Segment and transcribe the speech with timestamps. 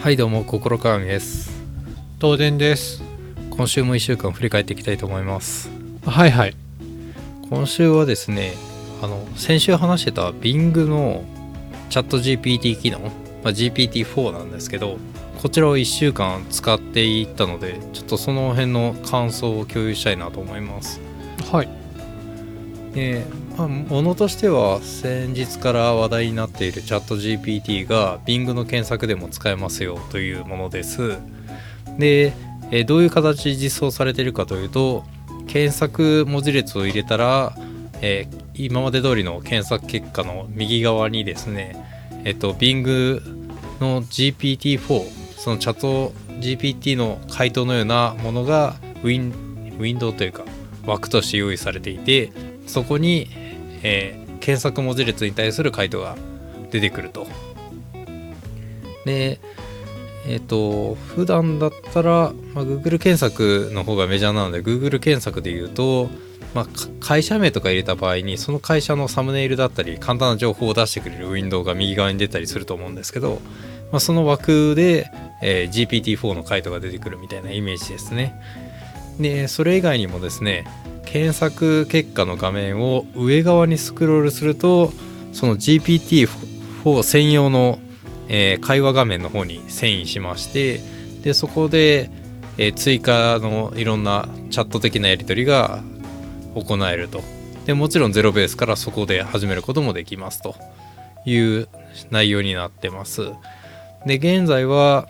[0.00, 1.50] はいどうも心鏡です。
[2.20, 3.02] 東電です。
[3.50, 5.70] 今週も1週間振り返っていきたいと思います。
[6.06, 6.54] はいはい。
[7.50, 8.54] 今週はですね
[9.02, 11.24] あの先週話してた Bing の
[11.90, 14.98] チャット GPT 機能、まあ、GPT-4 なんですけど
[15.42, 21.00] こちらを1週間使っていったのでちょっとその辺の感想を共有したいなと思います。
[21.50, 21.68] はい。
[22.94, 23.24] で、
[23.58, 31.18] まあ、ものとしては先日から話題になっているチャット GPT が Bing の検索でも使えますよというものです。
[31.98, 32.34] で
[32.70, 35.04] えどういう形で実装されているかというと
[35.48, 37.56] 検索文字列を入れたら、
[38.00, 41.84] えー、今まで通りの検索結果の右側にですね
[42.24, 43.20] えっと Bing
[43.80, 49.32] の GPT-4 そのチャット GPT の回答のようなものがウィン
[49.80, 50.44] ウィンドウというか
[50.86, 52.32] 枠として用意されていて
[52.68, 53.28] そこに、
[53.82, 56.16] えー、検索文字列に対する回答が
[56.70, 57.26] 出てくると。
[59.04, 59.40] で
[60.26, 66.10] えっ、ー、と普段だったら、まあ、Google 検索の方がメジャーなので Google 検索で言うと、
[66.54, 66.66] まあ、
[67.00, 73.40] 会社名とか入れた場合にその会社のサムネイルだったり簡単な情報を出してくれるウィンドウが右側に出たりすると思うんですけど、
[73.90, 75.10] まあ、その枠で、
[75.42, 78.34] えー、GPT-4 の回答が出てくるみたいなイメージですね。
[79.18, 80.64] でそれ以外にもですね
[81.10, 84.92] 検索結果の画面を上側にスクロールすると
[85.32, 87.78] その GPT-4 専用の、
[88.28, 90.80] えー、会話画面の方に遷移しまして
[91.22, 92.10] でそこで、
[92.58, 95.82] えー、追加のいろんなチャット的なやり取りが
[96.54, 97.22] 行えると。
[97.64, 100.56] でもちろんゼロベースからそこで始めることもできますと。
[101.24, 101.68] いう
[102.10, 103.32] 内容になってます。
[104.06, 105.08] で現在は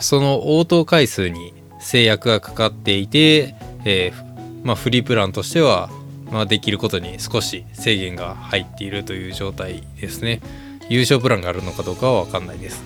[0.00, 4.27] その応答回数に制約がかかっていて、えー、
[4.62, 5.90] まあ、フリープランとしては、
[6.30, 10.40] まあ、できることに少し制限が入っているという状態ですね。
[10.88, 12.82] 優勝プランがあるのかどうかは分かんないです。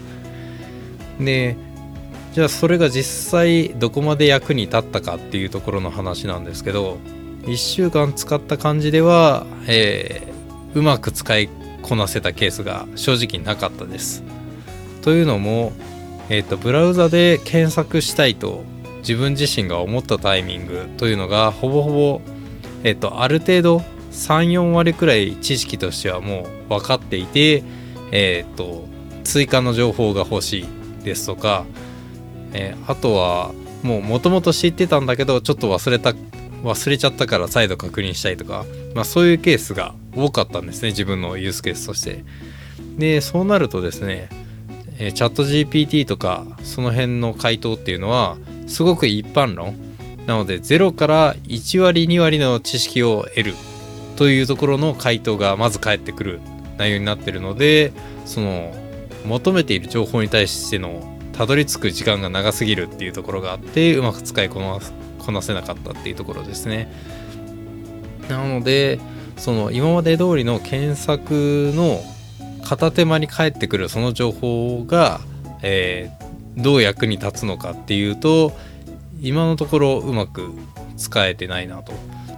[1.20, 1.56] で
[2.32, 6.96] じゃあそれが実際どこまで役に立ったかっていうところの話なんですけど
[7.42, 11.50] 1週間使った感じでは、えー、うまく使い
[11.82, 14.22] こなせたケースが正直なかったです。
[15.02, 15.72] というのも、
[16.28, 18.64] えーと、ブラウザで検索したいと
[19.02, 22.20] 自分自身が思ったタイミングというのがほぼほぼ、
[22.84, 23.82] えーと、ある程度
[24.12, 27.62] 34割くらい知識としてはもう分かっていて、
[28.12, 28.86] えーと、
[29.24, 31.64] 追加の情報が欲しいですとか、
[32.52, 33.52] えー、あとは
[33.82, 36.14] もうもともと知ってたんだけどちょっと忘れた
[36.62, 38.64] 忘れちゃったから再度確認したいとか、
[38.94, 42.24] まあ、そういうケースが多かったんですね自分のユースケースとして。
[42.98, 44.28] でそうなるとですね
[44.98, 48.36] え、チャット GPT とかその辺の回答っていうのは
[48.72, 49.76] すごく一般論
[50.26, 53.54] なので0から1割2割の知識を得る
[54.16, 56.40] というところの回答がまず返ってくる
[56.78, 57.92] 内容になってるので
[58.24, 58.72] その
[59.26, 64.78] 求めている情報に対してのたどり着く時間が長すぎるっていうところがあってうまく使いこな
[65.18, 66.92] こなせなかったっていうところですね。
[68.28, 69.00] なので
[69.36, 72.00] その今まで通りの検索の
[72.64, 75.20] 片手間に返ってくるその情報が、
[75.62, 78.52] えー、どう役に立つのかっていうと
[79.20, 80.50] 今のところうまく
[80.96, 81.92] 使えてないなと。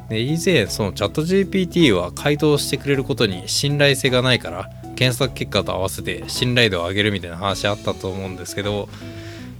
[0.09, 8.89] で以前そのチャット GPT は回答してくれることに信頼性がないから検索結果と合わせて信頼度を上げるみたいな話あったと思うんですけど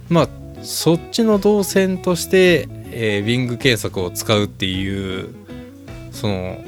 [0.07, 0.29] まあ
[0.61, 5.33] そっちの動線として、えー、Bing 検索を使うっていう
[6.11, 6.63] その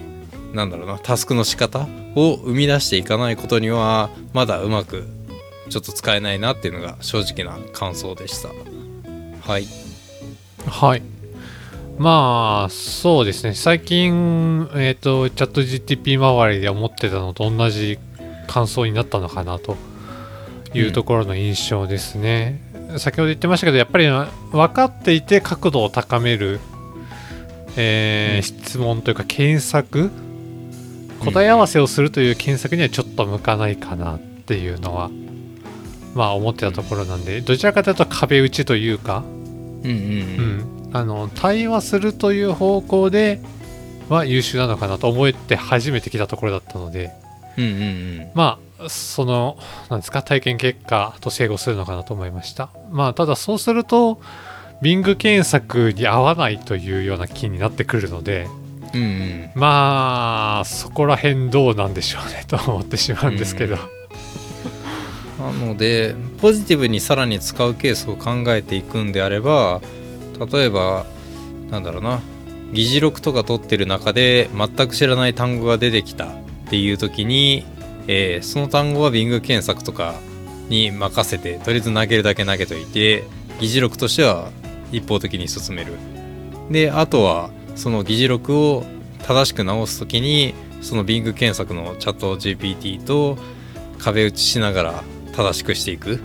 [0.54, 5.04] なんだろうなタスクの仕方を生み出していかないことにはまだうまく
[5.70, 8.50] ちょっと使えないなっていうのが正直な感想でした。
[8.50, 9.68] はい。
[10.66, 11.02] はい。
[11.98, 13.54] まあそうですね。
[13.54, 17.98] 最近えっ、ー、とチャット GTP 周りで思ってたのと同じ
[18.48, 19.78] 感想になったのかなと
[20.74, 22.62] いうところの印象ですね、
[22.92, 26.60] うん、先ほど言ってましたけどやっぱり分かっていて角度を高める、
[27.76, 30.12] えー、うん、質問というか検索
[31.20, 35.10] 答え合わせをするという検索にはちょっと向かないかなっていうのは
[36.18, 39.24] まあ思ってたところなんでどちらかというと壁打ちというか、
[39.84, 43.40] うんうんうん、あの対話するという方向で
[44.10, 47.12] は優秀なのかなと思って初めて来たところだったので、
[47.58, 49.58] うんうんうん、まあその
[49.90, 52.70] なんですか体験結果と整合するのかなと思いました。
[52.90, 54.20] まあただそうすると
[54.82, 58.48] Bing 検索に合わないというような気になってくるので
[58.94, 63.80] うんうん、まあそこら辺どうなんでしょうねと思ってしまうんですけど、うん、
[65.40, 69.82] なのでポジティブにさらに使うケースを考えていくんであれば
[70.52, 71.06] 例えば
[71.70, 72.22] なんだろうな
[72.74, 76.30] 議事録とか取ってる中で全く知らない単語が出てきたっ
[76.70, 77.66] ていう時に、
[78.08, 80.16] えー、その単語は Bing 検索とか
[80.68, 83.24] に任せてとりあえず投げるだけ投げといて
[83.60, 84.50] 議事録としては
[84.92, 85.94] 一方的に進める。
[86.70, 88.84] であとはその議事録を
[89.24, 93.38] 正しく直す時にその Bing 検索のチャット GPT と
[93.98, 95.04] 壁打ちしながら
[95.38, 96.20] 正しくしていく？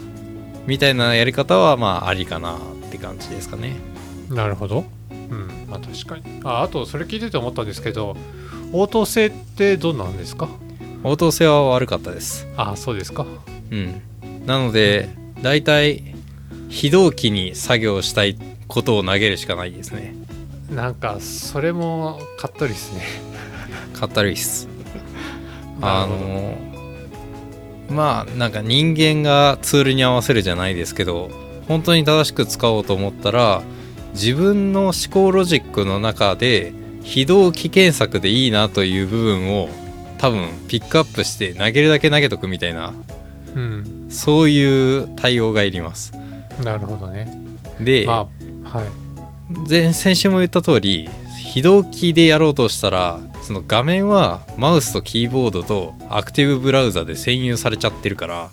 [0.66, 2.60] みたいなやり方はまあありかなっ
[2.90, 3.76] て感じですかね。
[4.30, 4.86] なるほど。
[5.10, 5.48] うん。
[5.68, 6.40] まあ確かに。
[6.44, 8.16] ああとそれ聞いてて思ったんですけど
[8.72, 10.48] 応答性ってどうなんですか？
[11.04, 12.48] 応答性は悪かったです。
[12.56, 13.26] ああそうですか。
[13.70, 14.00] うん。
[14.46, 15.10] なので
[15.42, 16.02] だいたい
[16.70, 20.14] 非同期に作業したいことを投げるしかないですね。
[20.70, 23.02] なんかそれもかっとりですね。
[23.92, 24.68] かったるいっす。
[25.82, 26.56] あの
[27.92, 31.30] まあなんか人間がツールに合わせるじゃないですけど
[31.68, 33.62] 本当に正しく使おうと思ったら
[34.14, 36.72] 自分の思考ロジックの中で
[37.02, 39.68] 非同期検索でいいなという部分を
[40.18, 42.92] 多分ピックアップして投げるだけ投げとくみたいな
[43.54, 44.06] うん。
[44.08, 46.12] そういう対応がいります。
[46.62, 47.28] なるほどね。
[47.80, 48.28] で、ま
[48.64, 48.88] あはい。
[49.68, 51.10] 前先週も言った通り
[51.52, 58.50] 非同期でやろうとしたらその画面はマウスとキーボードとアクティブブラウザで占有されちゃってるから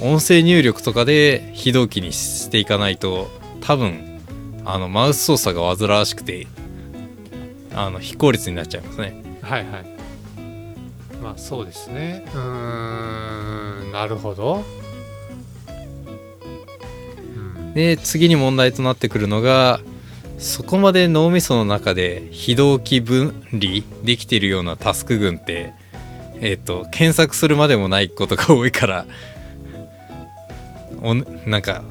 [0.00, 3.26] 音声入力とかで非同期にしていかないと
[3.60, 4.20] 多分
[4.64, 6.46] あのマウス操作が煩わしくて
[7.74, 9.20] あの非効率になっちゃいますね。
[9.42, 9.84] はいはい。
[11.20, 12.24] まあそうですね。
[12.26, 14.62] うーんなるほど。
[17.36, 17.74] うん。
[17.74, 19.80] で次に問題となってくるのが
[20.42, 25.72] そこまで脳みその中で非同期分離できてるようなタスク群って
[26.40, 29.06] えっ、と検索するまでもないことが多いから
[31.00, 31.84] おなんか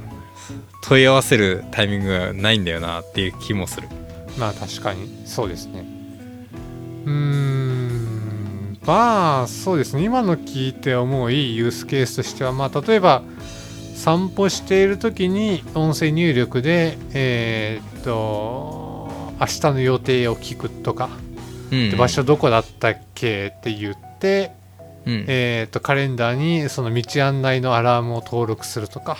[0.83, 3.87] 問い合わせるタイミングがないんだよなっていう気もする。
[4.37, 5.21] まあ確かに。
[5.25, 5.85] そうですね。
[7.05, 8.79] うーん。
[8.85, 10.03] まあそうですね。
[10.03, 13.23] 今の聞いて思ういいユースケースとしてはまあ例えば
[13.95, 19.09] 散歩している時に音声入力でえーっと
[19.39, 21.09] 明日の予定を聞くとか、
[21.71, 24.51] うんで場所どこだったっけって言って、
[25.05, 25.25] うん。
[25.27, 29.17] えーっとカレンダーにその道案内のアラームを登録するとか。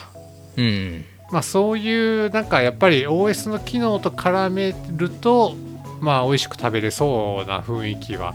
[0.58, 5.56] うんまあそういうなんかやっぱり OS の機能と絡めると
[6.02, 8.34] まあ美味しく食べれそうな雰囲気は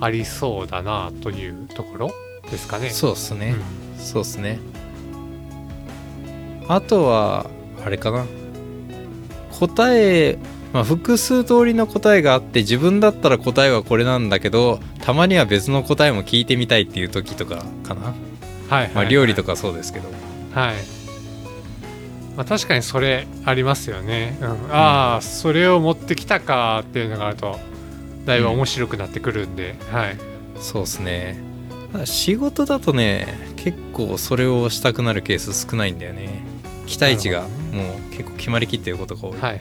[0.00, 2.10] ありそうだなというところ
[2.50, 2.88] ですかね。
[2.90, 3.56] そうっすね、
[3.98, 4.02] うん。
[4.02, 4.58] そうっすね
[6.68, 7.46] あとは
[7.84, 8.26] あれかな。
[9.50, 10.38] 答え、
[10.72, 18.14] まあ、複数通りの答えがあって自分だったら答えはこれなんだけどたまには別の答えも聞いてみたいっていう時とかかな、
[18.68, 20.08] はい、まあ、料理とかかそうですけど。
[20.52, 20.74] はい、
[22.36, 27.58] まあ、確かにそれありますよね、うん、ああそれを持ってきたかっていうのがあると
[28.24, 30.16] だいぶ面白くなってくるんで、はい。
[30.58, 31.38] そうっすね。
[32.04, 36.42] 仕事だとね結構それをしたくなるケース少ないんだよね
[36.86, 37.48] 期待値がもう
[38.10, 39.38] 結構決まりきってることが多い。
[39.38, 39.60] はい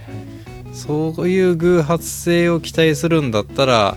[0.74, 3.96] そういう偶発性を期待するんだったら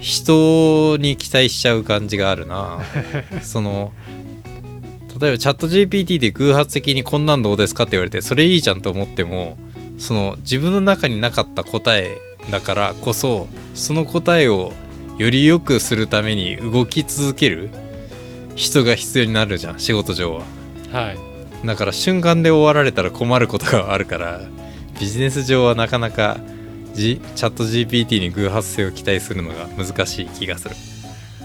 [0.00, 2.80] 人に期待しちゃう感じがあるな。
[3.42, 3.92] その
[5.20, 9.58] 例えばチャット GPT で偶発的にこんなんどうですかって言われてそれいいじゃんと思っても
[9.98, 12.16] その自分の中になかった答え
[12.50, 14.72] だからこそその答えを
[15.18, 17.68] より良くするために動き続ける
[18.54, 20.42] 人が必要になるじゃん仕事上は。
[20.90, 21.29] はい
[21.64, 24.40] だから瞬間で終わられたら困ることがあるから
[25.00, 26.36] ビジネス上はなかなか、
[26.92, 30.76] G、チャット GPT に偶発性を期待するのが難しい気がする。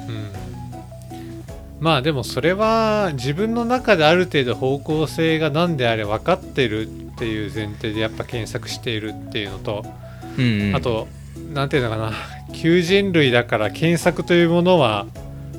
[0.10, 0.30] うん。
[1.80, 9.86] まあでもそれは自分の中である程度方向性が何であれ分かってるっていう前提でやっぱ検索しているっていうのと、
[10.38, 11.08] うん、うん、あと
[11.54, 12.12] 何ていうのかな。
[12.54, 15.06] 求人類だから検索というものは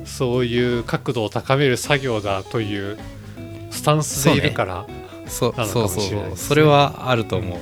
[0.05, 2.97] そういう角度を高める作業だという
[3.77, 4.85] スタンスでいるから
[5.27, 6.47] そうなのかもそうそうしれないですね。
[6.47, 7.59] それはあると思う。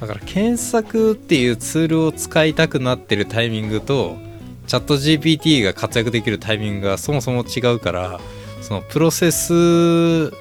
[0.00, 4.16] だから検索っていうツールを使いたくなってるタイミングと
[4.66, 8.20] チャット GPT が活躍できるタイミングがそもそも違うから
[8.62, 10.32] そのプロセス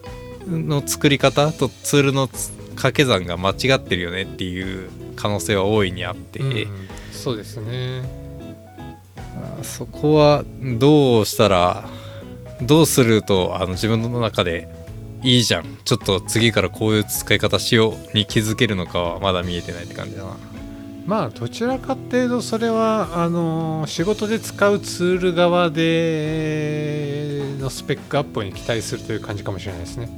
[0.47, 8.01] の作り方とツールのつ掛け算が間違ってるよねっていう可能性は大いにあって、うんそうですね。
[9.59, 10.45] あそこは
[10.79, 11.83] どうしたら
[12.61, 14.69] どうするとあの自分の中で
[15.21, 15.77] いいじゃん。
[15.83, 20.37] ちょっと次からこういう使い方しように気づけるのかはまだ見えてないって感じだな。
[21.05, 30.09] まあどちらかっていうとそれはあの仕事で使うツール側でのスペックアップに期待するという感じかもしれないですね。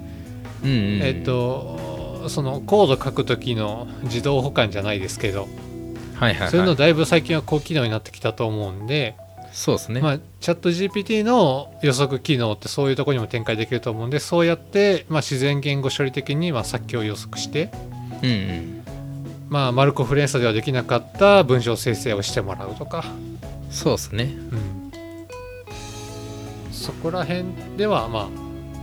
[0.64, 1.02] うんうんうん。
[1.02, 5.48] えっとそのコード書く時の自動保管じゃないですけど、
[6.16, 6.50] はいはいはい。
[6.52, 9.16] そういうのだいぶ最近は高機能になってきたと思うんで
[9.52, 17.72] そうですね、まあ、チャット GPT の予測機能ってそういうところにも展開できると思うんでそうやって、まあ、自然言語処理的にまあ先を予測して、
[18.24, 18.84] うんうん。
[19.50, 23.04] まあ、マルコ・フレンサではできなかった文章生成をしてもらうとか、
[23.70, 24.24] そうですね。
[24.24, 24.92] うん、
[26.72, 28.28] そこら辺ではまあ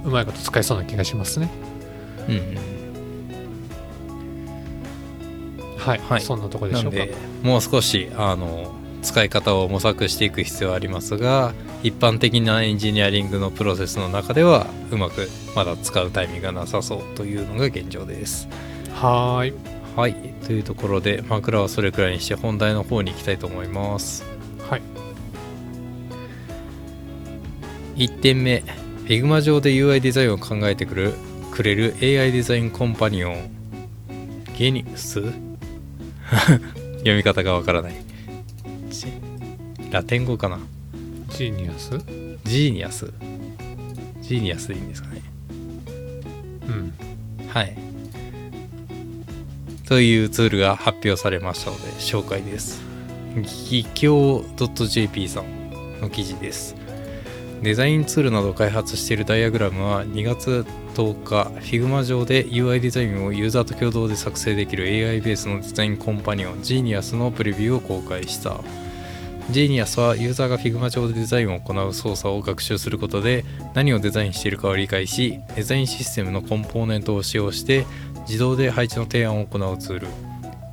[0.04, 1.50] うまいこと使えそうな気がしますね。
[2.28, 2.56] うんうん。
[5.78, 6.20] はい、はい。
[6.20, 6.98] そんなところでしょうか。
[6.98, 11.52] なんでもう少しあの使い方を模索していく必要はありますが
[11.82, 18.48] 一般的なエンジニアリングのプロセスの中ではうまくまだ使うタイミングがなさそうというのが現状です。
[18.94, 19.54] はーい。
[19.96, 20.14] はい。
[20.46, 24.24] というところで枕はそれくらいにして本題の方に行きたいと思います。
[24.68, 24.82] はい。
[27.96, 28.62] 1点目。
[29.06, 31.14] Figma 上で UI デザインを考えてくる
[31.52, 33.50] くれる AI デザインコンパニオン。
[34.56, 35.22] ゲニウス？
[36.98, 37.92] 読み方がわからない。
[37.92, 40.58] ラテン語かな。
[41.30, 41.98] ジーニアス？
[42.44, 43.10] ジーニアス。
[44.20, 45.22] ジーニアスでいいんですかね。
[46.68, 46.92] うん。
[47.48, 47.74] はい。
[49.86, 52.82] というツールが発表されましたので紹介です。
[53.70, 56.74] 技協 .jp さんの記事です。
[57.62, 68.60] デザインツールなどを開発しているダイアグラムは2月10日 Figma 上で UI デザインをユーザーと共同で作成できる AI ベースのデザインコンパニオン Genius のプレビューを公開した
[69.50, 77.86] Genius はユーザーが Figma 上でデザインを行う操作を学習することで何をデザインしているかを理解しデザインシステムのコンポーネントを使用して
[78.26, 80.06] 自動で配置の提案を行うツール。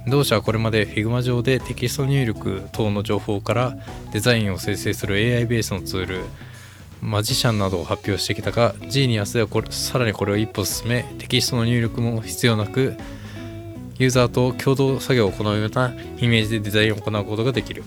[0.07, 3.77] 同社はこれまで Figma 上でテキスト入力等の情報から
[4.11, 6.25] デザインを生成する AI ベースのツール。
[7.01, 12.97] マジシャンなどを発表してきたが Genius ではこれさらにこれを一歩進めテキストの入力も必要なく
[13.97, 17.83] ユーザーと共同作業を行うようなイメージでデザインを行うことができる。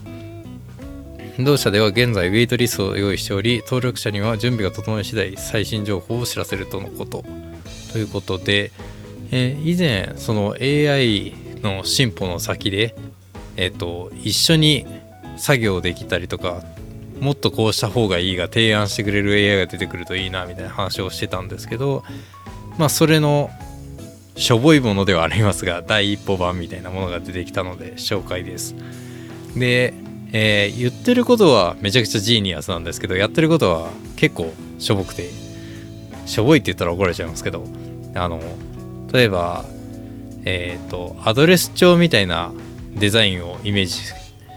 [1.38, 7.24] 同社では現在ウェイトリストを用意しており登録者には準備が整い次第最新情報を知らせるとのこと。
[7.92, 8.72] ということで、
[9.30, 12.96] えー以前その AI の進歩の先で、
[13.56, 14.84] えっと一緒に
[15.36, 16.64] 作業できたりとか
[17.20, 22.02] もっとこうした方がいいが提案してくれる AI が出てくるといいなみたいな話をしてたんですけど
[22.78, 23.50] まあそれの
[24.36, 28.74] しょぼいものではありますが第一歩版みたいなものが出てきたので紹介です。
[29.56, 29.94] で、
[30.32, 35.30] えー言ってることはめちゃくちゃジーニアスなんですけどやってることは結構しょぼくて
[36.26, 37.64] しょぼいって言ったら怒られちゃいますけど
[38.14, 38.40] あの
[39.12, 39.64] 例えば
[40.44, 42.52] えっ、とアドレス帳みたいな
[42.94, 43.96] デザインをイメージ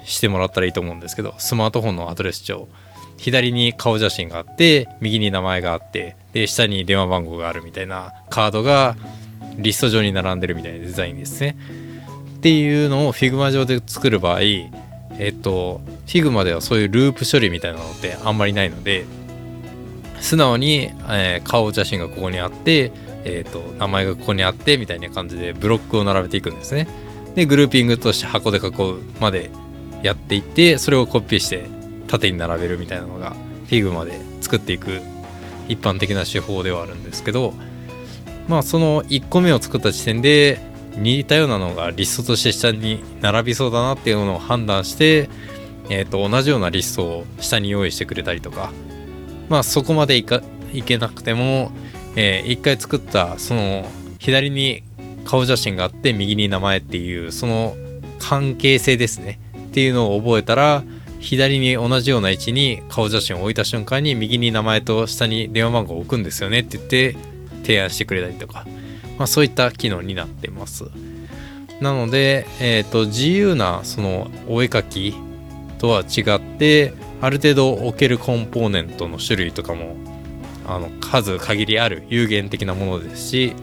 [0.05, 2.67] してもらったらいいと思うんですけどスマートフォンのアドレス帳
[3.17, 8.95] 左に顔写真があって右に名前があってで下に電話番号があるみたいなカードが
[9.57, 11.57] リスト上に並んでるみたいなデザインですね。
[12.37, 14.39] っていうのを Figma 上で作る場合
[15.19, 19.05] えっと Figma ではそういうループ処理みたいなのってあんまりないので
[20.19, 22.91] 素直に、えー顔写真がここにあって、
[23.23, 26.87] えー、と名前がここにあってみたいな感じでブロックを並べていくんですね。
[27.35, 29.49] でグルーピングとして箱で囲うまで
[30.03, 31.65] やっていってそれをコピーして
[32.07, 33.35] 縦に並べるみたいなのが
[33.67, 34.99] Figma で作っていく
[35.67, 37.53] 一般的な手法ではあるんですけど
[38.47, 40.59] まあその1個目を作った時点で
[40.95, 45.29] 似たようなのがリストとして下に並びそうだなっていうのを判断して、
[45.89, 48.71] えー、と同じようなリストを下に用意してくれたりとか。
[49.49, 51.71] まあそこまでいかいけなくても、
[52.15, 53.85] えー一回作ったその
[54.17, 54.83] 左に
[55.25, 57.75] 顔写真があって右に名前っていうその
[58.19, 59.39] 関係性ですね。
[59.57, 60.83] っていうのを覚えたら
[61.19, 67.15] 左に同じような位置に顔写真を置いた瞬間に右に名前と下に電話番号を置くんですよねって言って
[67.63, 68.65] 提案してくれたりとか、
[69.21, 70.85] まあ、そういった機能になってます。
[71.79, 75.13] なので、えー、と自由なそのお絵描き
[75.77, 79.95] とは違ってある程度置けるコンポーネントの種類とかも
[80.67, 83.53] あの数限りある有限的なものですし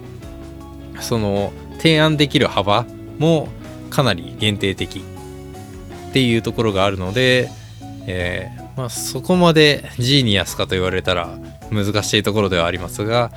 [1.00, 2.86] その提案できる幅
[3.18, 3.48] も
[3.90, 7.50] かなり限定的っていうところがあるので、
[8.06, 11.36] えーまあ、そこまでジーニアスかと言われたら
[11.72, 13.32] 難しいところではありますが、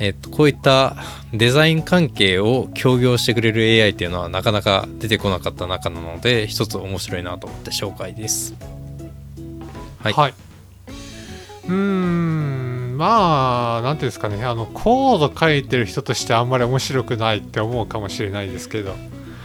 [0.00, 0.96] えっとこういった
[1.32, 8.54] デザイン関係を協業してくれる AI っていうのはなかなか出てこなかった中なので一つ面白いなと思って紹介です。
[10.00, 10.34] はいはい、
[11.68, 18.94] うーんまあなんていうんですかねあのコード書いてる人としてあんまり面白くないって思うかもしれないですけど、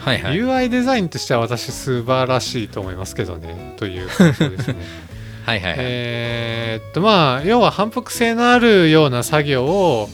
[0.05, 0.35] はいはい。
[0.35, 4.75] UI デザインとしては私素晴らしいと思いますけどねという感想ですね
[5.45, 5.79] はいはいはい。
[5.79, 10.09] えーっとまあ要は反復性のあるような作業を、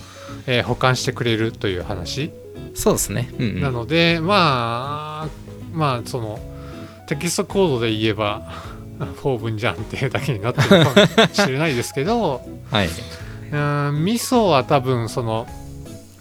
[0.47, 2.31] えー保管してくれるという話、
[2.73, 3.29] そうですね。
[3.37, 5.27] うんうんなのでまあ
[5.73, 6.39] まあその
[7.07, 8.53] テキストコードで言えば
[8.99, 10.93] 4分じゃんっていうだけになってるか
[11.27, 12.89] もしれないですけど はい。
[13.51, 15.47] うんミソは多分その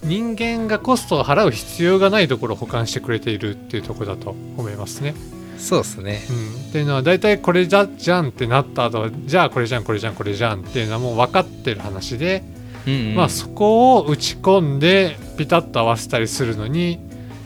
[0.02, 5.14] 人間がコストを払う必要がないところを保管してくれているっていうところだと思いますね。
[5.58, 6.22] そうですね。
[6.30, 12.44] うん、っていうのは大体これじゃじゃんってなった後じゃあこれじゃんこれじゃんこれじゃんっていうのはもう分かってる話で、
[12.87, 13.14] うん、うん。
[13.14, 16.99] まあそこを打ち込んでピタッと合わせたりするのに、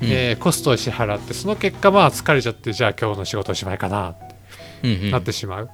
[0.03, 4.35] うんえーコストを支払ってその結果まあ疲れちゃってじゃあ今日の仕事おしまいかなって
[4.83, 5.71] うんうんなってしまう。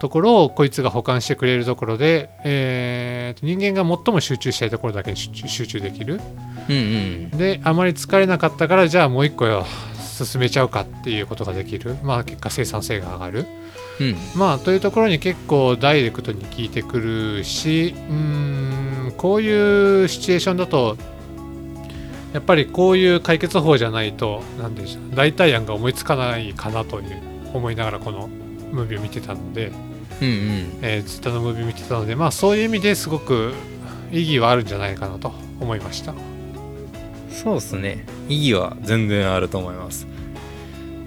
[0.00, 6.20] ところをこいつが保管してくれるところで、えーと人間が最も集中したいところだけに集中集中できる
[6.68, 7.30] うんうん。
[7.30, 9.64] であまり疲れなかったからじゃあもう一個よ
[9.98, 13.46] 進めちゃうかっていうことができるまあ結果生産性が上がる
[14.00, 14.16] うん。
[14.34, 18.14] まあというところに結構ダイレクトに効いてくるしうー
[19.08, 20.96] んこういうシチュエーションだと
[22.32, 27.22] やっぱりこういう解決法じゃないと何でしょう代替案が思いつかないかなという
[27.52, 28.28] 思いながらこの
[28.72, 29.70] ムービーを見てたので、
[30.20, 30.78] うんうん。
[30.82, 33.52] えー、ツイッターのムービーを見てたのでまあそういう意味ですごく
[34.10, 36.14] 意義はあるんじゃないかなと思いました。
[37.30, 38.06] そうですね。
[38.28, 40.06] 意義は全然あると思います。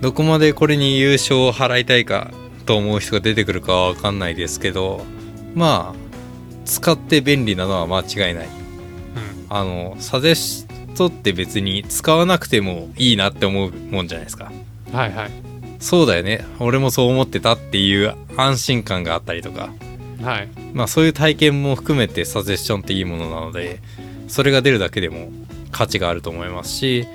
[0.01, 2.31] どこまでこれに優勝を払いたいか
[2.67, 5.03] と思う人が出てくるかはわかんないですけど、
[5.55, 6.07] まあ、
[6.65, 8.45] 使って便利なのは間違いない。
[8.45, 8.51] うん
[9.49, 14.51] あの、サジェストって別に使わなくてもいいなって思うもんじゃないですか。
[14.91, 15.31] はいはい
[15.79, 16.43] そうだよね。
[16.59, 19.69] 俺もそう思ってたっていう安心感があったりとか。
[20.21, 23.79] はいまあそういう体験も含めてサジェスションっていいものなので
[24.27, 25.29] それが出るだけでも
[25.71, 27.07] 価値があると思いますし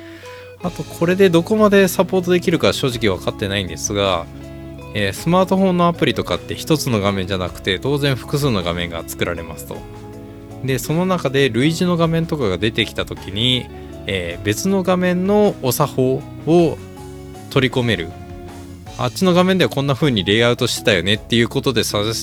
[0.63, 4.27] あとこれでどこまでサポートできるか正直分かってないんですが、
[4.95, 9.77] えースマートフォンのアプリとかって一つの画面じゃなくて当然複数の画面が作られますと。
[10.65, 13.67] でその中で類似の画面とかが出てきた時に、
[14.07, 16.79] えー別の画面のお作法を
[17.51, 18.09] 取り込める。
[18.99, 22.15] あっちの画面ではこんな風にレイアウトしてたよねっていうことでサジェ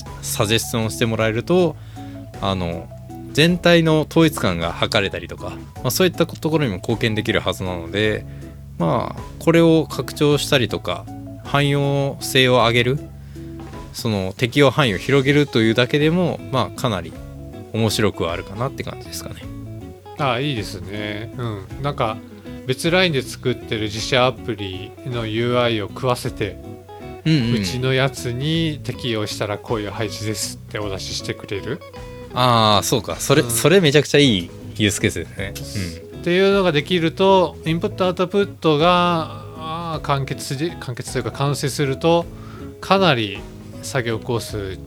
[0.58, 1.76] スションしてもらえると
[2.40, 2.88] あの
[3.32, 8.24] 全体の統一感が図れたりとか、まあ、そういったところにも貢献できるはずなので
[8.78, 11.04] まあこれを拡張したりとか
[11.50, 12.98] 汎用性を上げる
[13.92, 17.12] その適用範囲を広げるというだけでもまあかなり
[17.72, 19.42] 面白くはあるかなって感じですかね。
[20.18, 21.32] ああいいですね。
[21.36, 21.82] うん。
[21.82, 22.18] なんか
[22.66, 26.56] 別ラインで作ってる自社アプリの UI を食わせて、
[27.24, 31.80] うんうん、うちのやつに適用したらこういう配置ですってお出ししてくれる。
[32.32, 33.16] ああそうか。
[33.16, 33.50] それ、うん。
[33.50, 35.52] それめちゃくちゃいいユースケースですね。
[36.20, 42.26] っていうのができるとインプットアウトプットがあー完結で完結というか完成すると
[42.80, 43.38] かなり
[43.82, 44.78] 作業コース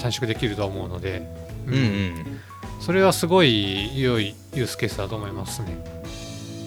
[0.00, 1.22] 短縮できると思うので、
[1.66, 2.40] うん、うんうん
[2.80, 5.76] それはすごい良いユースケースだと思いますね。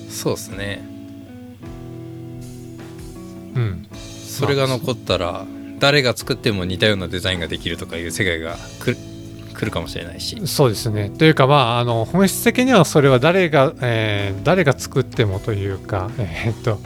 [0.10, 0.82] そうですね
[3.56, 5.46] うん、それが残ったら
[5.80, 8.98] 誰が作っても似たようなデザインができるとかいう世界が来る
[9.54, 11.10] 来るかもしれないしそうですね。
[11.10, 16.80] というかまああの本質的にはそれは誰が、えー誰が作ってもというかえーっと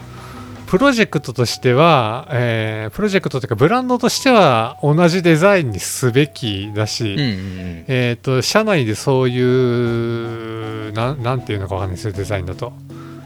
[0.70, 12.72] プロジェクトとしては、えープロジェクトというかブランドとしては同じデザインにすべきだし、うんうんえー、と社内でそういうなんなんていうのかわかんないですよデザインだと。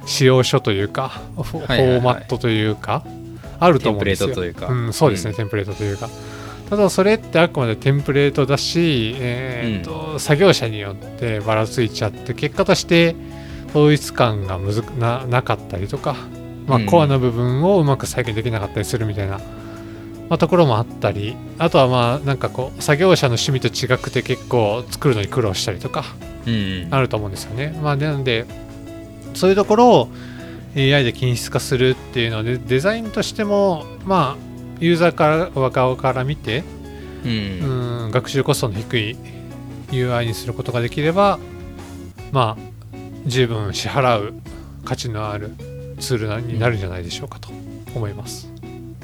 [0.05, 3.03] 使用書というかフォーマットというか
[3.59, 4.29] あると思うんですよ。
[4.29, 4.73] テンプレートというか。
[4.73, 5.35] うん、そうですね、うん。
[5.35, 6.09] テンプレートというか。
[6.69, 13.17] ただそれってあくまでテンプレートだし、えーと作業者によってばらついちゃって結果として
[13.71, 16.15] 統一感がむずななかったりとか、
[16.67, 16.85] まあ、うん。
[16.85, 19.37] コアな部分をうまく再現できなかったりするみたいな、
[20.29, 26.03] まあ、ところもあったりあとはまあなんかこう作業者の趣味と違くて結構作るのに苦労したりとか
[26.91, 27.77] あると思うんですよね。
[27.81, 28.45] まあ、なので
[29.33, 30.09] そういうところを
[30.75, 36.63] AI で均質化するっていうのでデザインとしてもまあユーザーから側から見て
[37.25, 37.31] うん。
[38.05, 39.17] うん学習コストの低い
[39.89, 41.39] UI にすることができれば
[42.31, 44.33] まあ十分支払う
[44.85, 45.51] 価値のある
[45.99, 47.49] ツールになるんじゃないでしょうかと
[47.95, 48.51] 思います。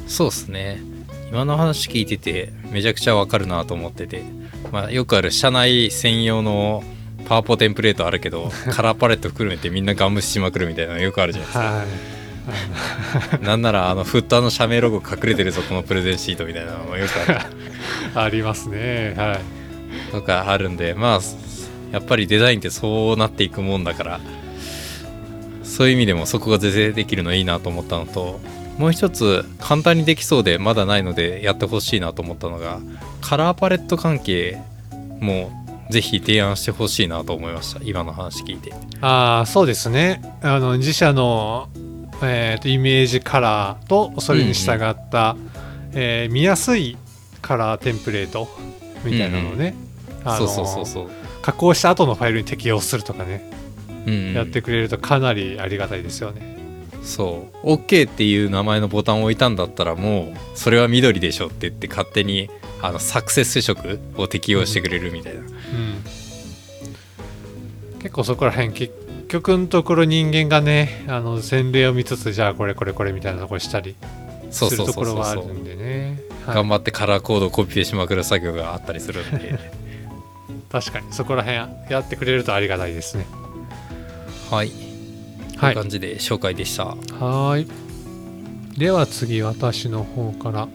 [0.08, 0.82] そうっすね
[1.30, 4.24] 今の話聞いててめちゃくちゃわかるなと思ってて、
[4.72, 6.84] まあ、よくある社内専用の
[7.28, 13.46] パワポテンプレートあるけど カラーパレット含めてみんなガン無視しまくるみたいなのよくあるじゃないですかはい。
[13.46, 17.40] なんならあのフッターの社名ロゴ隠れてるぞこのプレゼンシートみたいなのもよくある
[18.16, 19.14] ありますね。
[19.16, 20.12] はい。
[20.12, 21.20] とかあるんでまあ
[21.92, 24.20] やっぱりデザインってそうなっていくもんだから
[25.70, 28.40] そういう意味でもそこが是正できるのいいなと思ったのと
[28.78, 32.80] もう一つ簡単にできそうでまだないのでやってほしいなと思ったのが
[33.22, 34.58] カラーパレット関係
[35.20, 35.52] も
[35.90, 37.82] ぜひ提案してほしいなと思いました。
[37.84, 38.72] 今の話聞いて。
[39.02, 40.22] ああそうですね。
[40.42, 41.68] あの自社の、
[42.22, 45.36] えーとイメージカラーとそれに従った、
[45.94, 46.96] えー見やすい
[47.42, 48.48] カラーテンプレート
[49.04, 49.76] みたいなのをね、
[50.24, 51.10] あのそうそうそうそう、
[51.42, 53.59] 加工した後のファイルに適用するとかね、うんうん
[54.06, 56.58] やってくれるとかなりありがたいですよね。
[57.04, 57.68] そう。
[57.74, 62.50] OK っていう名前のボタンを置いたんだったらもうそれは緑でしょって言って勝手に
[62.82, 65.48] あのサクセス色を適用してくれるみたいな、うん。
[68.00, 68.94] 結構そこら辺結
[69.28, 73.96] 局のところ人間がねあの前例を見つつじゃあこれこれこれみたいなところしたり
[74.52, 76.22] するところはあるんでね。
[76.46, 76.56] はい。
[76.56, 79.60] 頑張ってカラーコードをコピペしまくる作業があったりするんで。
[80.72, 81.58] 確かにそこら辺
[81.90, 83.26] やってくれるとありがたいですね
[84.50, 84.70] はい。
[84.70, 84.76] こ
[85.62, 85.74] うはい。
[85.74, 87.68] いう感じで紹介でした、はーい。
[88.80, 90.68] では次私の方から、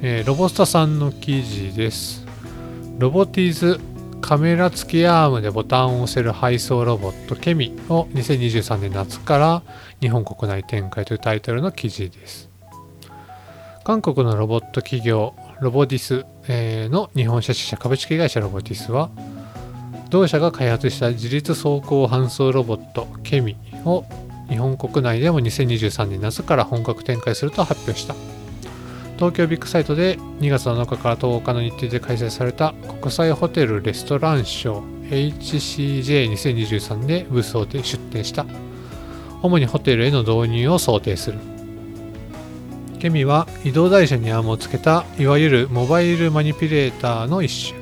[0.00, 2.24] えーロボスタさんの記事です。
[2.98, 3.80] ロボティーズ
[4.20, 7.76] カメラ付きアームでボタンを押せる配送ロボットケミ。
[7.88, 9.62] を2023年夏から
[10.00, 12.48] 日本国内展開というタイトルの記事です。
[13.84, 19.10] 韓国のロボット企業ロボディス、えーの日本車支社株式会社ロボディスは
[20.10, 24.04] 同社が開発した自律走行搬送ロボットケミを
[24.48, 28.14] 日本国内でも2023年夏から本格展開すると発表した。
[29.16, 38.46] 東京ビッグサイトで2月7日から10日の日程で開催された国際ホテルレストランショー HCJ2023 でブースを出展した。
[39.42, 41.38] 主にホテルへの導入を想定する。
[42.98, 47.77] ケミは移動台車にアームをつけたいわゆるモバイルマニピュレーターの一種。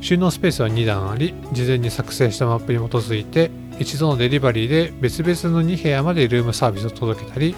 [0.00, 7.54] 収納スペースは2段あり事前に作成したマップに基づいて一度のデリバリーで別々の2部屋までルームサービスを届けたり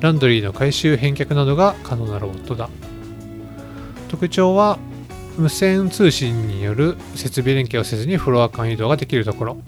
[0.00, 2.70] ランドリーの回収返却などが可能なロボットだ。
[4.08, 4.78] 特徴は
[5.36, 9.58] 無線通信による設備連携をせずにフロア間移動ができるところ。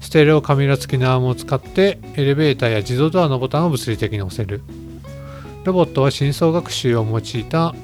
[0.00, 4.62] ステレオカメラ付きのアームを使ってエレベーターや自動ドアのボタンを物理的に押せる。
[5.64, 7.74] ロボットは深層学習を用いた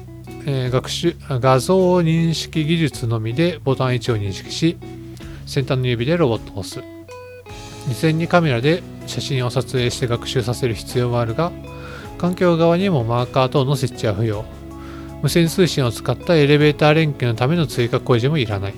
[0.47, 4.77] え学習画像認識技術のみでボタン位置を認識し
[5.47, 6.83] 先端の指でロボットを押す。
[7.87, 11.51] 事前にカメラで写真を撮影して学習させる必要はあるが
[12.17, 14.45] 環境側にもマーカー等の設置は不要。
[15.21, 18.73] 無線通信を使ったエレベーター連携のための追加工事もいらない。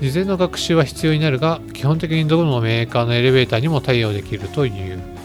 [0.00, 5.17] 事前の学習は必要になるが基本的にどこのメーカーのエレベーターにも対応できるという。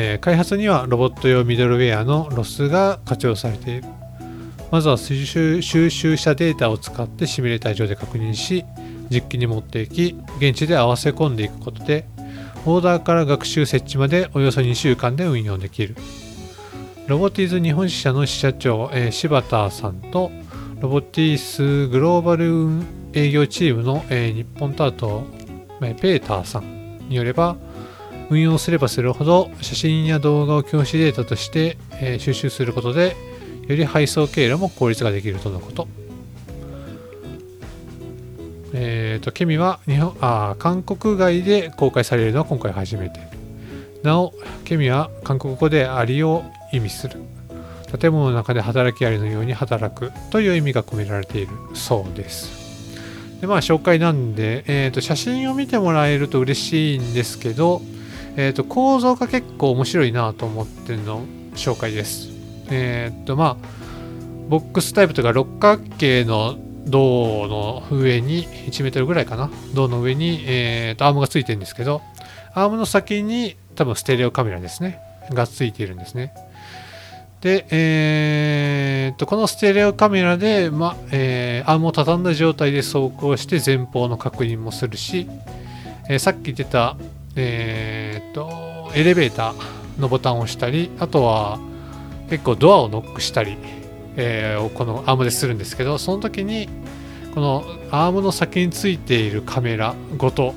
[0.00, 3.84] えー開発にはロボット用ミドルウェアのロスが活用されている。
[4.70, 8.64] まずは収集収集したデータを使ってシミュレーター上で確認し
[9.10, 12.06] 実機に持っていき現地で合わせ込んでいくことで
[12.66, 15.96] オーダーから学習設置までおよそ2週間で運用できる。
[17.08, 20.30] ロボティーズ日本支社の支社長、えー柴田さんと
[20.80, 22.68] ロボティースグローバル
[23.14, 25.24] 営業チームの、えー日本タート、
[25.82, 27.56] えペーターさんによれば
[28.30, 33.16] 運用すればするほど写真や動画を教師データとして、え収集することで
[33.66, 35.88] より配送経路も効率ができるとのこと。
[38.74, 43.20] えー、とケミは日本あ韓国外で公開されるのは今回初めて。
[44.02, 44.32] なお
[44.64, 47.20] ケミは韓国語でアリを意味する。
[47.98, 51.48] 建物の中で働きアリのように働くという意味が込められている。
[51.74, 52.50] そうです。
[53.40, 57.80] でまあ紹介なんで、えー、と写真を見てもらえると嬉しいんですけど、
[58.40, 61.24] えー、と構造が結構面白いなと思っての
[61.56, 62.28] 紹介です。
[62.70, 63.56] えっ、とまあ
[64.48, 69.50] ボックスタイプとか六角形の銅の上に1メートルぐらいかな。
[69.74, 72.00] 銅の上に、えー、とアームがついてるんですけど
[72.54, 75.00] アームの先に多分ステレオカメラですね。
[75.30, 76.32] がついているんですね。
[77.40, 85.28] で、えー、とこのステレオカメラで、まえーアームを畳んだ状態で走行して前方の確認もするし、
[86.08, 86.96] えーさっき出た、
[87.36, 91.58] えー、とエレベーターのボタンを押したりあとは
[92.30, 93.56] 結構ドアをノックしたり、
[94.16, 96.68] えーこのアームでするんですけどその時に
[97.34, 100.54] このアームの先についているカメラごと,、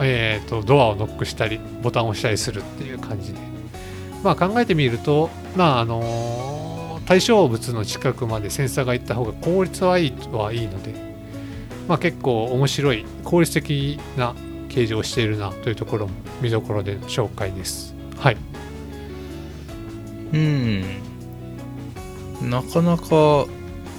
[0.00, 3.38] えーとドアをノックしたりボタンを押したりするっていう感じで。
[4.22, 10.92] まあ考えてみるとまああの対象物の近くまでセンサーが行った方が効率はいいはいいので
[11.86, 14.34] まあ結構面白い効率的な
[14.68, 17.94] 形状をしているなというところも見どころでの紹介です。
[18.18, 18.36] はい。
[20.32, 20.84] うん。
[22.42, 23.46] なかなか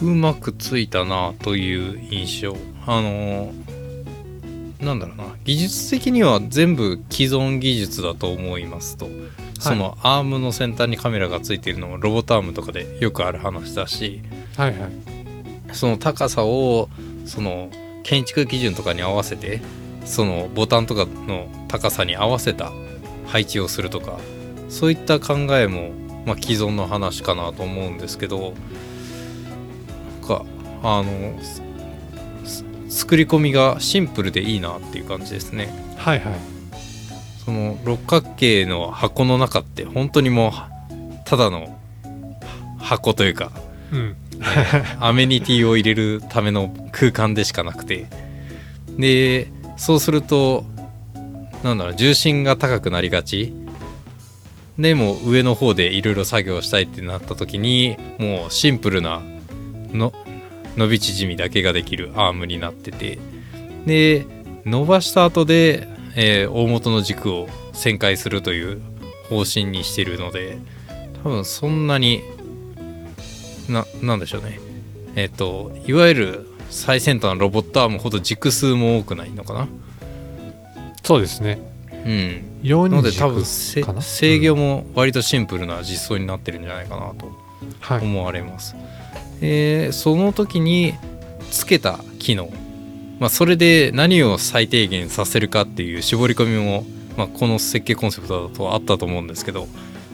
[0.02, 2.56] うまくついたなという印象。
[2.86, 3.52] あの
[4.80, 5.36] なんだろうな。
[5.44, 9.10] 技術的には全部既存技術だと思いますと、
[9.60, 14.22] そのアームの先端にカメラがついているのもロボットアームとかでよくある話だし。
[14.56, 14.92] はいはい。
[15.74, 16.90] その高さを
[17.26, 17.70] その
[18.04, 19.62] 建築基準とかに合わせて
[20.06, 22.72] そのボタンとかの高さに合わせた
[23.28, 24.18] 配置をするとか
[24.70, 25.92] そういった考えも
[26.26, 28.54] まあ、既存の話かなと思うんですけど
[30.22, 30.46] なんか
[30.84, 31.64] あのす
[32.88, 35.70] 作り込みがシンプルでいいなっていう感じですね。
[35.98, 36.34] はいはい。
[37.46, 40.52] その六角形の箱の中って本当にもう
[41.26, 41.80] ただの
[42.80, 43.52] 箱というか
[43.92, 44.16] うん。
[45.00, 48.06] アメニティを入れるための空間でしかなくて。
[48.98, 49.48] で
[49.80, 50.66] そうすると
[51.64, 53.54] なんだろう重心が高くなりがち。
[54.78, 59.22] でも上の方でいろいろ作業したいってなった時にもうシンプルな
[59.92, 60.14] の
[60.78, 63.18] 伸び縮みだけができるアームになってて。
[63.86, 64.26] で
[64.66, 68.82] 伸ばした後で、えー大元の軸を旋回するという
[69.30, 70.60] 方針にしてるので
[71.24, 72.22] 多分そんなに
[73.70, 74.60] ななんでしょうね。
[75.16, 79.68] えっ、といわゆる最先端のロボットアームほど軸数も多くないのかな？
[81.04, 81.60] そうですね。
[81.92, 82.44] うん。
[82.64, 87.32] 4なので軸多分制御も割とシンプルな実装になってるんじゃないかなと
[87.80, 88.02] はい。
[88.02, 88.76] 思われます、
[89.42, 90.94] えーその時に
[91.52, 92.52] つけた機能、
[93.20, 96.84] まあ、それで何を最低限させるかっていう絞り込みも、
[97.18, 99.68] まあ、この設計コンセプトだとあったと思うんですけど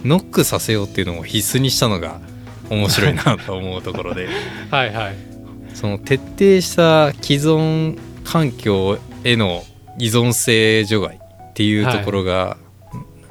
[0.04, 2.22] ノックさせようっていうのを必須にしたのが
[2.70, 4.30] 面白いなと思うところで。
[4.72, 5.35] はいはい
[5.76, 9.64] その徹底した既存環境への
[10.00, 12.58] 依存性除外っていうところが、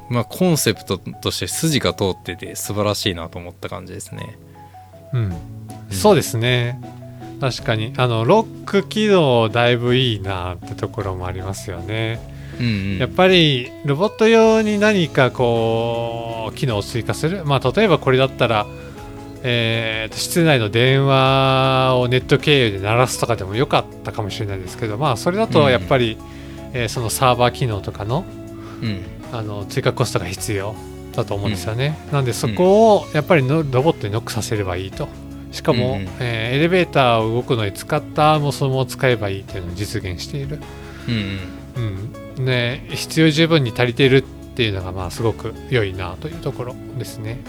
[0.09, 4.37] まあコンセプトとして筋が通ってて素晴らしいなと思った感じですね。
[5.11, 5.35] うん、
[5.89, 6.79] そうですね。
[7.41, 7.93] 確かに。
[7.97, 12.19] あのロック機能だいぶいいなってところもありますよね、
[12.59, 17.43] うんうん、やっぱりロボット用に何かこう機能を追加する。
[17.43, 18.67] まあ例えばこれだったら
[19.47, 26.17] えーと室内の電話をネット経由で鳴らすとかでもよかったかもしれないですけどまあそれだとやっぱり、
[26.73, 28.25] えーそのサーバー機能とかの
[28.81, 29.03] うん。
[29.31, 30.75] あの追加コストが必要
[31.13, 35.07] だと思うんですよね、なんでそこをやっぱりのロボットにノックさせればいいと。
[35.51, 36.01] しかも、うん。
[36.01, 40.59] うんえーエレベーターを動くのに使ったアームをそのまま使えばいいっていうのを実現している、
[41.07, 41.13] うん
[41.75, 42.11] うん。
[42.37, 42.45] うん。
[42.45, 44.21] ね、必要十分に足りているっ
[44.55, 47.39] ていうのがまあすごく良いなというところですね、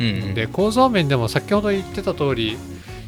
[0.00, 2.56] うんうんで構造面でも先ほど言ってた通り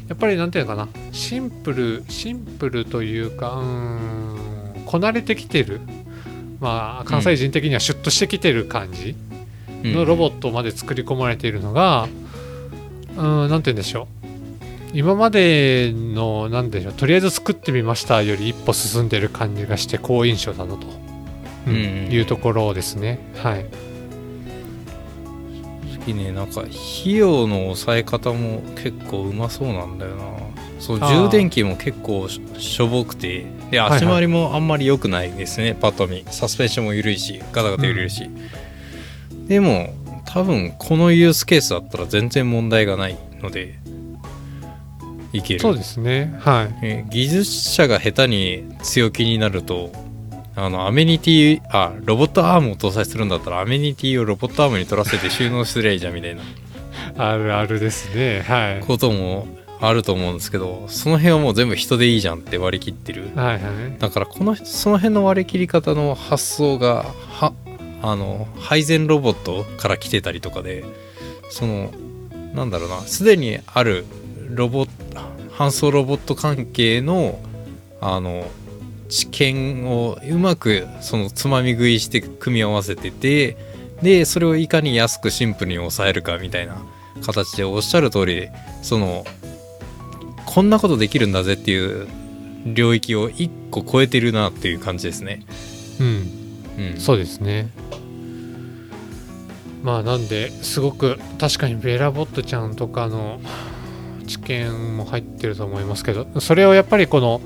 [0.07, 5.81] やっぱりなんていうのかなシンプルシンプルというかうーんこなれてきてる
[6.59, 9.27] まあ関西人的にはシュッとしてきてる感じ、うん
[9.83, 12.07] のロボットまで作り込まれているのが、
[13.15, 14.27] うん、なんて言うんでしょう。
[14.93, 20.87] 今までの、なんでしょう、とりあえず作ってみましたより一歩進んでる感じがして、好印象だなと、
[21.67, 21.77] うんう
[22.09, 23.19] んいうところですね。
[23.35, 23.65] はい。
[26.13, 30.23] ねなんか費用の抑え方も結構うまそうなんだよな。
[30.79, 33.45] そう充電器も結構ししょぼくて。
[33.71, 36.23] ではい足回りもあんまり良くないですね、パッと見。
[36.29, 38.29] サスペンションも緩いしガタガタ緩いし、
[39.47, 39.93] でも
[40.25, 43.79] 多分このユースケースだったら全然問題がないので
[45.33, 45.59] いける。
[45.59, 46.37] そうですね。
[46.39, 46.79] はい。
[46.81, 49.91] えー技術者が下手に強気になると
[50.57, 56.41] あのアメニティあロボットアームを搭載するんだったらアメニティをロボットアームに取らせて収納すりゃいいじゃんみたいな
[57.15, 58.41] あるあるですね。
[58.41, 58.79] はい。
[58.81, 59.47] ことも
[59.79, 63.99] あると思うんですけどその辺はもう全部人でいいじゃんって割り切ってるはいはい。
[63.99, 67.53] だからこのその辺の割り切り方の発想がは
[68.01, 70.83] あの配膳ロボットから来てたりとかで
[71.49, 71.91] その
[72.55, 74.05] なんだろうなすでにある
[74.49, 74.87] ロボ
[75.51, 77.39] 搬送ロボット関係の
[78.01, 78.47] あの
[79.09, 83.57] 知見をうまくそのつまみ食いして組み合わせてて
[84.01, 86.77] でそれをいかに安くシンプルに抑えるかみたいな
[87.25, 88.49] 形でおっしゃる通り
[88.81, 89.25] その
[90.45, 92.07] こんなことできるんだぜっていう
[92.65, 95.45] 領域を一個超えてるなっていう感じですね。
[95.99, 96.31] うん。
[96.77, 97.69] うん、そうですね。
[99.83, 103.39] まあなんですごく確かにベラボットちゃんとかの
[104.27, 107.41] 知見も入ってると思いますけどそれをやっぱりこの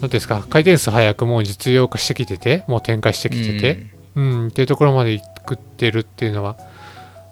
[0.00, 4.48] 何ですか回転数早くもう実用化してきててもう展開してきてて、うん。
[4.48, 6.56] っていうところまでいくってるっていうのは、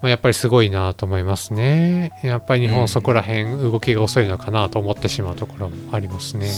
[0.03, 2.13] まあ、やっぱりすごいなと思いますね。
[2.23, 6.49] やっぱり日うん本そこら辺動きが遅いのかなと思ってしまうところもありますね。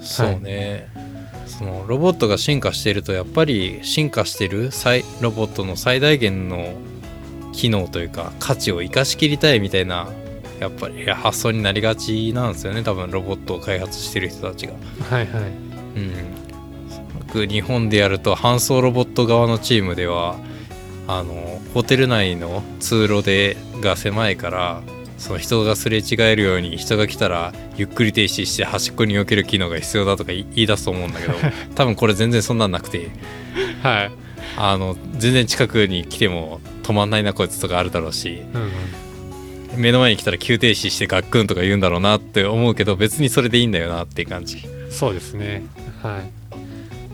[0.00, 0.88] そうね、
[1.46, 6.74] そのロボットが進化しているとやっぱり進化してる最ロボットの最大限の
[7.52, 10.08] 機能というか価値を生かしきりたいみたいな
[10.62, 12.84] やっぱり発想になりがちなんですよね。
[12.84, 14.74] 多分ロボットを開発してる人たちが。
[15.10, 15.42] はいはい。
[15.96, 16.12] うん、
[17.18, 20.36] 僕日本でやると搬送ロボット側のチームでは
[21.08, 24.82] あのホテル内の通路でが狭いから
[25.18, 31.34] その人がすれ違えるように人が来たらゆっくり停止して端っこに避ける機能が必要だとか言い出すと思うんだけど
[31.74, 33.10] 多分これ全然そんなんなくて。
[33.82, 34.10] はい。
[34.56, 38.42] あの全然近くに来ても止まんないなこいつとかあるだろうし。
[38.54, 38.70] うんうん
[39.76, 44.64] 目の前に来たら急停止してガックンとか言うんだろうなって思うけど別にそれでいいんだよなっていう感じ。
[44.90, 45.64] そうですね。
[46.02, 46.30] はい。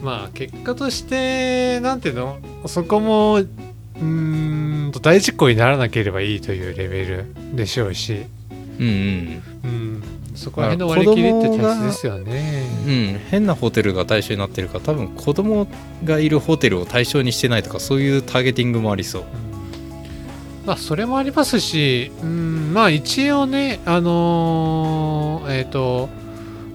[0.03, 2.39] まあ結果としてなんていうの？
[2.67, 8.27] そこもうーんと大事故にならなければいいというレベルでしょうし、
[8.79, 9.43] うんうん。
[9.65, 10.03] うん、
[10.35, 12.65] そこら辺の割り切りって大切ですよね。
[12.87, 13.21] うん。
[13.31, 15.67] 変なホテルが対象になってるから多分子供
[16.05, 19.23] がいるホテルを対象にしてないとかそういうターゲティングもありそう。
[19.23, 19.58] うん
[20.69, 26.11] まあそれもありますし、うん、まあ一応ねあのーえっ、と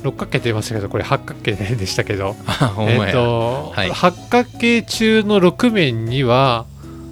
[0.02, 2.36] 六角形って言いましたけどこれ八角形でしたけど
[2.90, 3.92] えっ、と、はい。
[3.92, 6.66] 八角形中の6面には、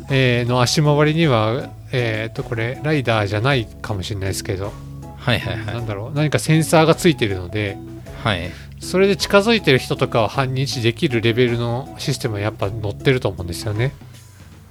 [0.10, 4.74] えーの足回りにはえっ、とこれライダーじゃないかもしれないですけど、
[5.18, 7.78] はいはいはないんだろう何かセンサーがついてるので
[8.24, 8.50] はい。
[8.80, 13.94] それで近づいてる人とかを半日できるレベルのシステムはやっぱ乗ってると思うんですよね。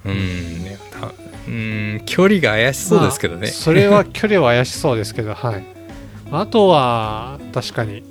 [0.03, 5.63] うんうん距離が怪しそうですけどね、まあそれは距離は怪しそうですけどはい。
[6.31, 8.03] あとは確かに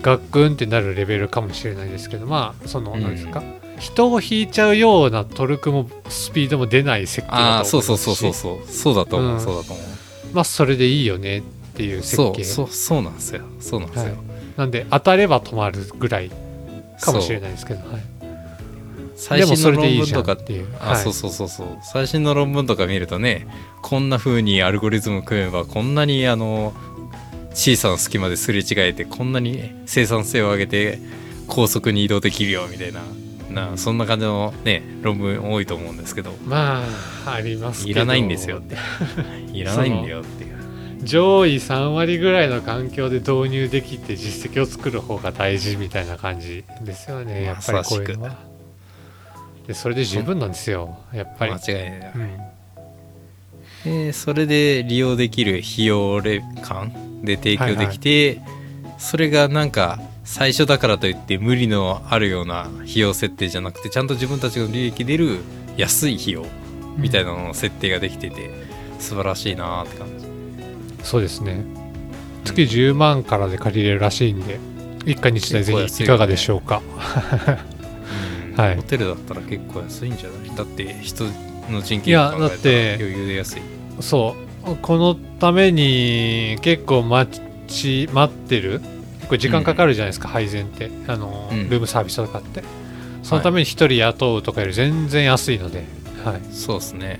[0.00, 3.02] ガックンってなるレベルかもしれないですけどまあそのうん。
[3.02, 3.42] 何ですか、
[3.78, 8.18] 人を引いちゃうようなトルクもスピードも出ない設計あだあそうと思いますし。
[8.20, 8.94] そうそうそうそうそう。
[8.94, 9.40] だと思う、うん。
[9.40, 9.86] そうだと思う。
[10.32, 11.42] まあそれでいいよねっ
[11.74, 13.42] ていう設計そうそうそうなんですよ。
[13.60, 14.16] そうなんですよ、はい。
[14.56, 16.30] なんで当たれば止まるぐらい
[17.00, 18.02] かもしれないですけど、はい、
[19.16, 21.78] 最新の論れでいいじゃ文とかんっていう、あ、そうそうそうそう。
[21.82, 23.46] 最新の論文とか見るとね
[23.82, 26.74] こんな風にアルゴリズム組めばこんなにあの
[27.52, 30.98] 小さな隙間ですれ違えてこんなに生産性を上げて
[31.46, 33.00] 高速に移動できるよみたいな。
[33.48, 36.32] なそんな感じのね論文多いと思うんですけど。
[36.44, 36.82] ま
[37.26, 38.00] あありますけど。
[38.00, 38.76] いらないんですよって。
[39.56, 40.56] いらないんだよっていう。
[41.02, 48.36] 上位3割ぐらいの環境で導入できて実績を作る方が大事みたいな感じですよねやっぱりこういうのは
[49.66, 50.98] でそれで十分なんですよ。
[51.12, 54.06] やっぱり、間違いないうん。
[54.06, 58.40] でそれで利用できる費用レ感で提供できて、
[58.98, 65.40] それがなんか最初だからといって無理のあるような費用設定じゃなくてちゃんと自分たちの利益出る
[65.76, 66.46] 安い費用
[66.96, 68.50] みたいなのの設定ができてて
[68.98, 70.26] 素晴らしいなーって感じ。
[71.04, 71.64] そうですね。
[72.44, 74.60] 月10万からで借りれるらしいんで
[75.04, 76.80] 一家日大ぜひいかがでしょうか、
[77.70, 77.75] うん
[78.56, 78.76] はい。
[78.76, 80.56] ホテルだったら結構安いんじゃない？
[80.56, 81.24] だって人
[81.70, 83.62] の人い件や費だって余裕で安い。
[84.00, 84.76] そう。
[84.82, 88.80] このために結構待ち待ってる？
[89.18, 90.90] 結構時間かかるじゃないですか、配膳って。
[91.06, 91.68] あの、うん。
[91.68, 92.62] ルームサービスとかって。
[93.22, 95.84] そのために一人雇うとかより全然安いので、
[96.24, 97.18] はい、そうですね。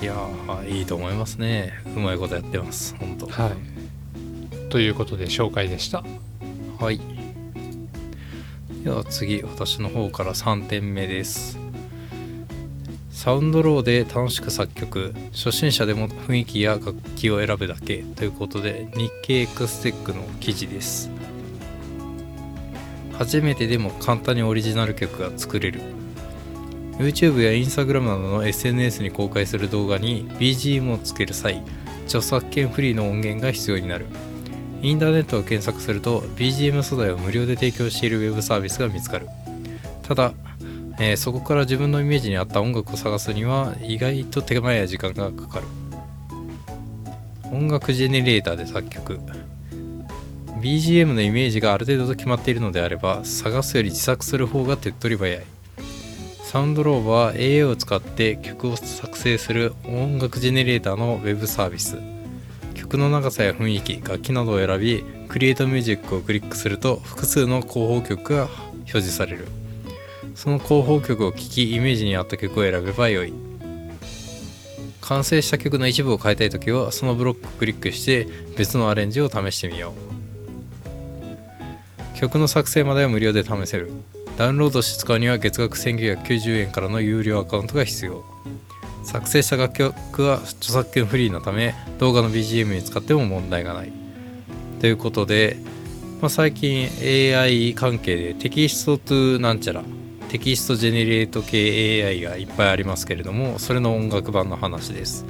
[0.00, 1.72] いやーいいと思いますね。
[1.96, 4.70] うまいことやってます本当はい。
[4.70, 6.04] ということで紹介でした。
[6.78, 7.00] はい。
[8.84, 11.58] では次、私の方から3点目です。
[13.10, 21.10] サウンドローで楽しく作曲、初心者でも雰囲気や楽器を選ぶだけということで、日経 X テックの記事です。
[23.16, 25.80] 初めてでも簡単にオリジナル曲が作れる。
[26.98, 31.62] YouTube や Instagram などの SNS に公開する動画に BGM をつける際、
[32.04, 34.04] 著作権フリーの音源が必要になる。
[34.84, 39.28] インターネットを検索すると BGM 素材を無料で提供しているウェブサービスが見つかる。
[40.02, 40.34] ただ、
[41.00, 45.66] えーそこから自分のイメージに合った音楽を探すには意外と手間や時間がかかる。
[47.50, 49.20] 音楽ジェネレーターで作曲。
[50.60, 55.44] BGM のイメージがある程度と決まっているのであれば探すより自作する方が手っ取り早い。
[56.42, 61.96] サウンドローバは AI を使って曲を作成する音楽ジェネレーターのウェブサービス。
[62.84, 69.48] 曲の長さや雰囲気楽器などを選びクリエイトミュージックをクリックすると複数の候補曲が表示される。
[70.34, 73.32] その候補曲を聴きイメージに合った曲を選べばよい。
[75.00, 79.94] 完成した曲の一部を変えたい時はそのブロックをクリックして別のアレンジを試してみよ
[82.14, 82.18] う。
[82.18, 83.90] 曲の作成までは無料で試せる。
[84.36, 88.33] ダウンロードして使うには月額1990円からの有料アカウントが必要。
[89.04, 93.92] 作成した楽曲は著作権フリーのため動画の BGM に使っても問題がない。
[94.80, 95.56] ということで、
[96.20, 99.82] まあ、最近 AI 関係で text to なんちゃら
[100.28, 105.24] text generate 系 AI がいっぱいありますけれどもそれの音楽版の話です。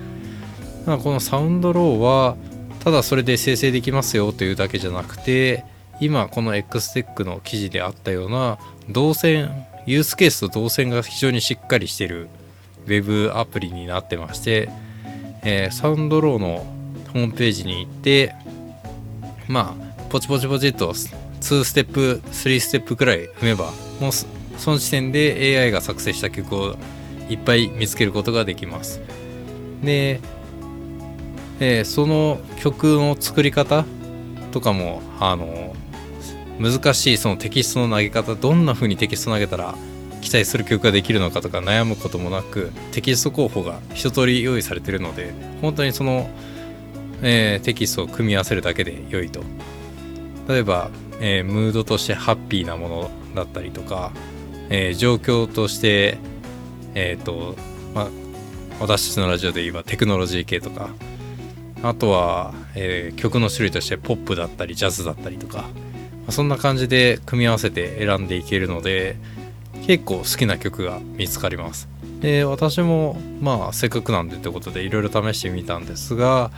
[0.86, 2.36] このサウンドローは
[2.80, 5.64] ただそれで生成できますよというだけじゃなくて
[6.00, 8.58] 今この XTEC の記事であったような
[8.90, 12.28] 動線ユースケースと動線が非常にしっかりしてる
[12.86, 14.68] ウェブアプリになってまして、
[15.42, 16.66] えーサウンドローの
[17.12, 18.34] ホームページに行って
[19.48, 26.76] まあポチポチポチっと2ステップ3ステップくらい踏めばもうその時点で AI が作成した曲を
[27.28, 29.00] いっぱい見つけることができます。
[29.82, 30.20] で、
[31.60, 33.84] えーその曲の作り方
[34.52, 35.74] とかもあの
[36.58, 39.74] 難しいそのテキストの投げ方どんな風にテキスト投げたら
[40.24, 46.30] 期待する曲ができるのかとか悩むこともなくテキスト候補が一通り用意されてるので本当にその、
[47.22, 49.42] えーテキストを組み合わせるだけで良いと。
[50.48, 54.12] 例えば、えームードとしてハッピーなものだったりとか、
[54.70, 56.16] えー状況として
[56.94, 57.54] えっ、と
[57.94, 58.08] ま
[58.80, 60.88] 私たちのラジオで言えばテクノロジー系とか
[61.82, 65.68] あとは、えー曲の種類としてポップだったりジャズだったりとか、ま
[66.28, 69.16] あそんな感じで組み合わせて選んでいけるので
[69.86, 71.88] 結構好きな曲が見つかります。
[72.20, 76.50] で私もまあせっかくなんでってことでいろいろ試してみたんですが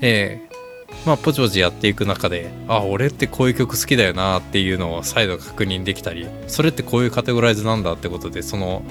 [0.00, 0.56] えー
[1.04, 8.82] まあポチポチやっていく中であ俺ってこういう曲好きだよなっていうのを再度確認できたりそれってこういうカテゴライズなんだってことでその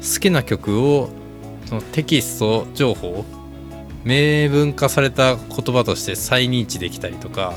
[0.00, 1.10] 好きな曲を
[1.66, 3.24] そのテキスト情報
[4.04, 7.54] 明文化された言葉として再認知できたりとか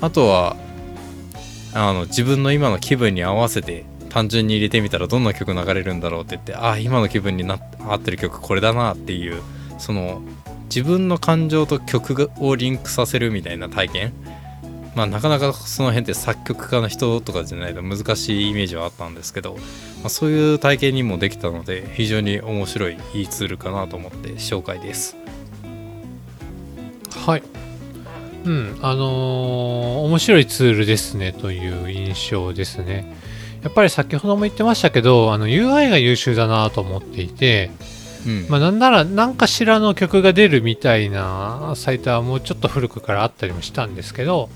[0.00, 0.56] あとは
[1.74, 3.84] あの自分の今の気分に合わせて
[4.16, 9.42] 単純に入れてみたらどんな曲流れるんだろうって言ってああ今の気分にな合ってる曲これだなっていう
[9.78, 10.22] その
[10.70, 14.12] 自分の感情と曲をリンクさせるみたいな体験
[14.94, 25.14] まあなかなかその辺って作曲家の人とかじゃないと難しいイメージはあったんですけど、まあ、そういう体験にもできたので非常に面白いいいツールかなと思って紹介です
[27.10, 27.42] はい。
[28.46, 33.14] うん、あのー面白いツールですねという印象ですね。
[33.66, 37.72] やっぱり先ほども言ってましたけど、あの UI が優秀だなと思っていて、
[38.24, 44.50] うん、まあなんなら何かしらの曲が出るみたいなサイトはもうちょっと古くからあったりもしたんですけど、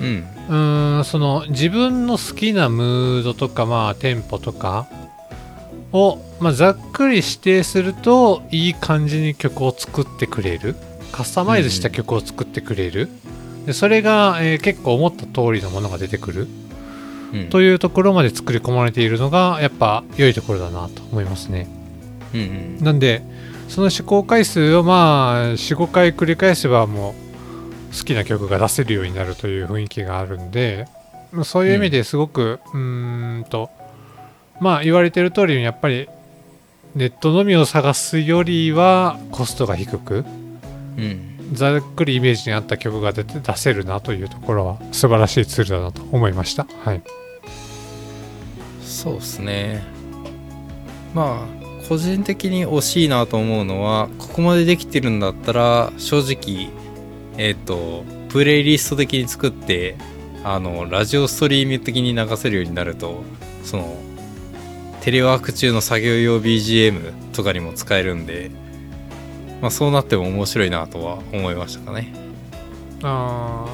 [0.00, 4.88] うんうーん、その自分の好きなムードとか、まあテンポとか
[5.92, 10.74] を、まあ、ざっくり指定するといい感じに曲を作ってくれる。
[11.12, 13.10] カスタマイズした曲を作ってくれる。
[13.66, 16.63] でそれが、えー結構思った通りのものが出てくるうん
[17.50, 21.68] というところまで作り込まれているのがやっぱ良いところだなと思いますね。
[22.32, 22.84] うんうん。
[22.84, 23.22] なんで
[23.68, 30.86] その試行回数をまあ45回繰り返せばもう好きな曲が出せるようになるという雰囲気があるんで
[31.32, 33.70] まあそういう意味ですごくうーんと
[34.60, 36.08] まあ言われてる通りにやっぱり
[36.94, 40.24] ネットのみを探すよりはコストが低く
[40.96, 41.34] うん。
[41.52, 46.66] ざっくりイメージに合った曲が出て出せるなというところは素晴らしいツールだなと思いました。
[46.84, 47.02] はい、
[49.04, 49.84] そうですね。
[51.14, 56.70] まあ個人的に惜しいなと思うのはここまでできてるんだったら正直
[57.36, 59.96] えっ、とプレイリスト的に作って
[60.42, 63.22] あのラジオストリーム的に流せるようになると
[63.62, 63.96] その
[65.02, 68.50] テレワーク中の作業用 BGM とかにも使えるんで、
[69.60, 72.14] まあ、そうなっても面白いなとは思いましたかね。
[73.02, 73.66] あ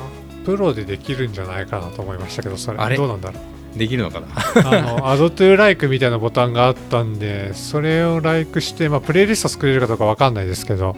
[0.42, 2.96] ープロでできるんじゃないかなと思いましたけどそれあれ？
[2.96, 3.59] どうなんだろう？
[3.76, 4.26] できるのかな？
[4.28, 10.96] あの、Add to Like みたいなボタンがあったんで、それを Like して、まあ、プレイリスト作れるかどうかわかかんないですけど、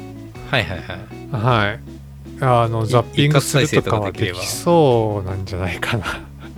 [0.51, 1.81] はいはいはいはい。
[2.41, 5.97] あの、ザッピングするとかはできそうなんじゃないか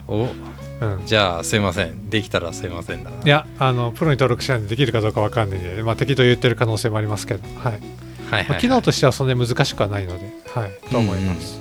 [0.08, 0.26] お
[0.80, 0.88] な。
[0.96, 1.06] うん。
[1.06, 7.72] じゃあすいませんできたらすいませんだないや、あの、プロに登録しないんでできるかどうかわかんないんで、まあ、適当言ってる可能性もありますけど、はい。
[8.30, 10.70] はい機能としてはそんなに難しくはないので、はい。
[10.90, 11.60] と思います。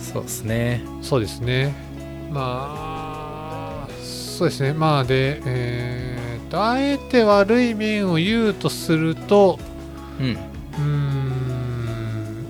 [0.00, 1.74] そうですねそうですね。
[2.30, 2.97] まあ、
[4.38, 4.72] そうですね。
[4.72, 9.58] まあ、で、えーと、あえて悪い面を言うとすると、
[10.20, 10.38] うん。
[10.80, 12.44] ん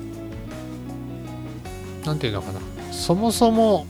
[2.05, 2.61] なんていうのかな。
[2.93, 3.87] そもそも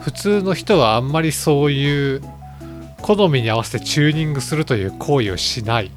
[0.00, 2.22] 普通の人はあんまりそういう
[3.02, 5.90] 好みに合わせてチューニングするという行為をしない。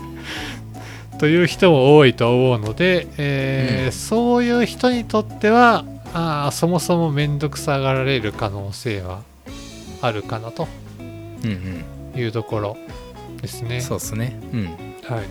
[1.20, 3.92] という人も多いと思うので、えーうん。
[3.92, 9.22] そういう人にとってはあーそもそも面倒くさがられる可能性は
[10.00, 10.68] あるかなと。
[11.00, 11.84] うん
[12.16, 12.76] いうところ
[13.40, 13.76] ですね。
[13.76, 14.38] うんそうですね。
[14.52, 14.64] うん。
[14.64, 15.26] はい、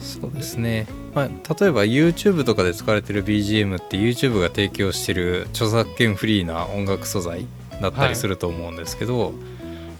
[0.00, 0.86] そうですね。
[1.14, 7.46] まあ例えば YouTube とかで使われてる BGM って YouTube が提供してる著作権フリーな音楽素材
[7.80, 9.34] だったりすると思うんですけど、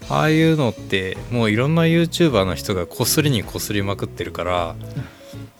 [0.09, 4.75] ああいうのってもういろんな YouTuber の人がこすりにこすりまくってるから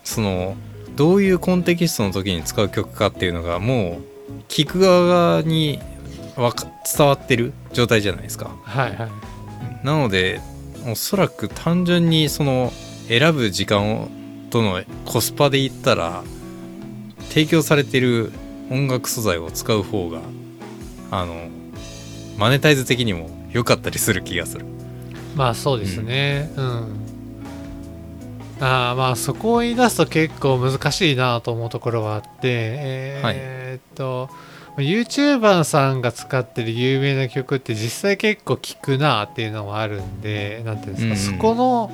[0.04, 0.56] その
[0.96, 5.80] どういうコンテキストの時に使う曲かっていうのがもう聞く側に
[6.36, 6.68] わか
[6.98, 8.52] 伝わってる状態じゃないですか。
[8.64, 9.86] はいはい。
[9.86, 10.42] なので
[10.88, 12.72] おそらく単純にその
[13.08, 14.10] 選ぶ時間を
[14.50, 16.24] とのコスパで言ったら
[17.30, 18.32] 提供されている
[18.70, 20.22] 音楽素材を使う方が
[21.10, 21.50] あの
[22.38, 24.66] マネタイズ的にも良かったりする気がする。
[25.36, 26.52] まあそうですね。
[26.58, 26.96] うん、
[28.62, 34.30] あーまあそこを言い出すと結構難しいなと思うところはあってえーっと、
[34.78, 41.40] YouTuber さんが使ってる有名な曲って実際結構聞くなっていうのもあるんでなんていうんですか、うん。
[41.40, 41.92] そこの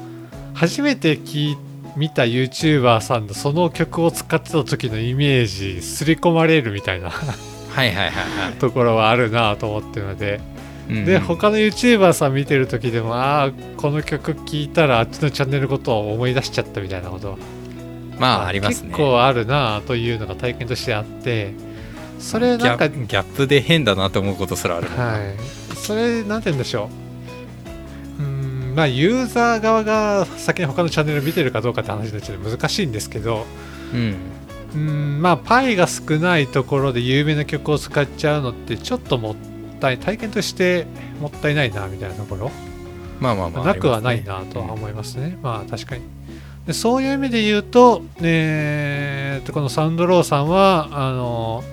[0.53, 1.57] 初めて聞い
[1.95, 8.53] 見た YouTuber さんのその曲を使ってた時のイメージ刷り込まれるみたいなはいはいはいはい。
[8.59, 10.56] ところはあるなと思ってるのでうん
[10.88, 17.31] で他の YouTuber さん見てる時でもああこの曲聴いたらあっちのチャンネルのことを思い出しちゃったみたいなこと。
[17.31, 17.38] は
[18.19, 18.89] まあありますね。
[18.89, 21.53] 結構あるなというのが体験としてあって
[22.19, 25.75] それなんかギャップで変だなと思うことすらあるはい。
[25.75, 26.89] それなんて言うんでしょ
[28.19, 28.23] う。
[28.23, 33.45] うーんまあユーザー側が先に他のチャンネル見てるかどうかって話になっちゃう難しいんですけど
[33.93, 34.15] うん。
[34.73, 39.56] うーんまあパイが少ないところで有名な曲を使っちゃうのってちょっともった
[39.91, 40.86] い体験として
[41.21, 42.51] もったいないなみたいなところ。
[43.19, 45.38] まあまあまあなくはないなとは思いますね。
[45.41, 46.03] まあ確かに。
[46.67, 51.63] でそういう意味で言うと、えーとこのサウンドローさんは、あの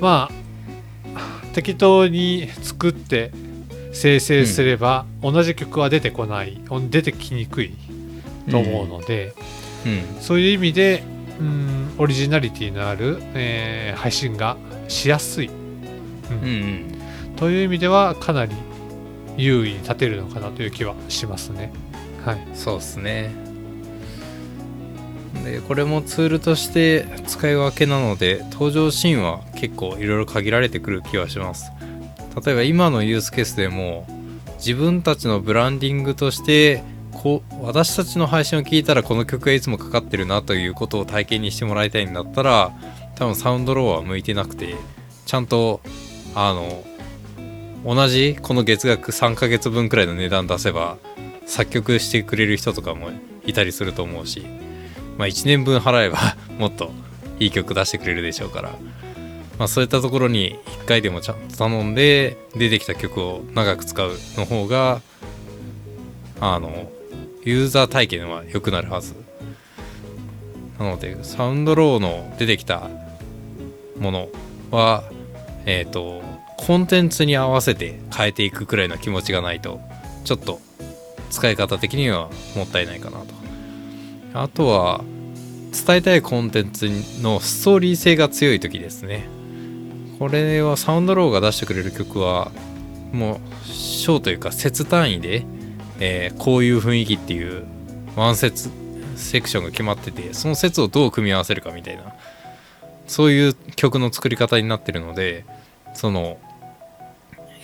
[0.00, 3.32] まあ、適当に作って
[3.92, 6.60] 生成すれば、同じ曲は出てこない、
[6.90, 7.74] 出てきにくい
[8.50, 9.34] と思うので、
[9.84, 10.22] うん。
[10.22, 11.02] そういう意味で、
[11.40, 14.56] うん、オリジナリティのある、えー配信が
[14.88, 16.38] しやすい、うん。
[16.38, 16.48] うんう
[16.88, 16.91] ん
[17.42, 18.54] という意味ではかなり
[19.36, 21.72] 優位に立てるのかなという気はしますね。
[22.24, 22.46] はい。
[22.54, 23.34] そうですね
[25.42, 31.72] でこれもツールとして使い分けなので登場シーンは結構いろいろ限られてくる気はします
[32.44, 34.06] 例えば今のユースケースでも
[34.58, 42.70] 自分たちのブランディングとしてこう私たちの配信を聞いたらこの曲がいつもかかってるなということを体験にしてもらいたいんだったら
[43.16, 44.76] 多分サウンドローは向いてなくて
[45.26, 45.80] ちゃんと
[46.36, 46.84] あの
[47.84, 50.98] 同じこの月額3ヶ月分くらいの値段出せば
[51.46, 53.10] 作曲してくれる人とかも
[53.44, 54.46] いたりすると思うし、
[55.18, 56.92] まあ、1年分払えば もっと
[57.40, 58.70] いい曲出してくれるでしょうから、
[59.58, 65.00] まあ、そういったところに1回でもちゃんと頼んで出てきた曲を長く使うの方が
[66.40, 66.90] あの
[67.44, 69.14] ユーザー体験は良くなるはず。
[70.78, 72.88] なのでサウンドローの出てきた
[73.98, 74.28] もの
[74.70, 75.04] は
[75.64, 76.22] えっ、と
[76.66, 79.80] コンテンツに合わせて変えていくくらいの気持ちがないと
[80.24, 80.60] ちょっと
[81.30, 83.34] 使い方的にはもったいないかなと。
[84.34, 85.02] あとは
[85.86, 86.88] 伝えたいコンテンツ
[87.20, 89.26] のストーリー性が強い時ですね。
[90.18, 92.52] これはサウンドローが出してくれる曲は
[93.12, 95.44] もう章というか節単位で、
[95.98, 97.64] えーこういう雰囲気っていう
[98.14, 98.70] ワン節
[99.16, 102.14] セクションが決まっててその節をどう組み合わせるかみたいな
[103.08, 105.44] そういう曲の作り方になってるので
[105.94, 106.38] その、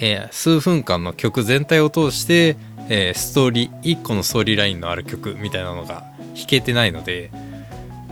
[0.01, 2.57] えー数分間の曲全体を通して、
[2.89, 7.31] えーストーリー1個のストーリーラインのある曲みたいなのが弾けてないので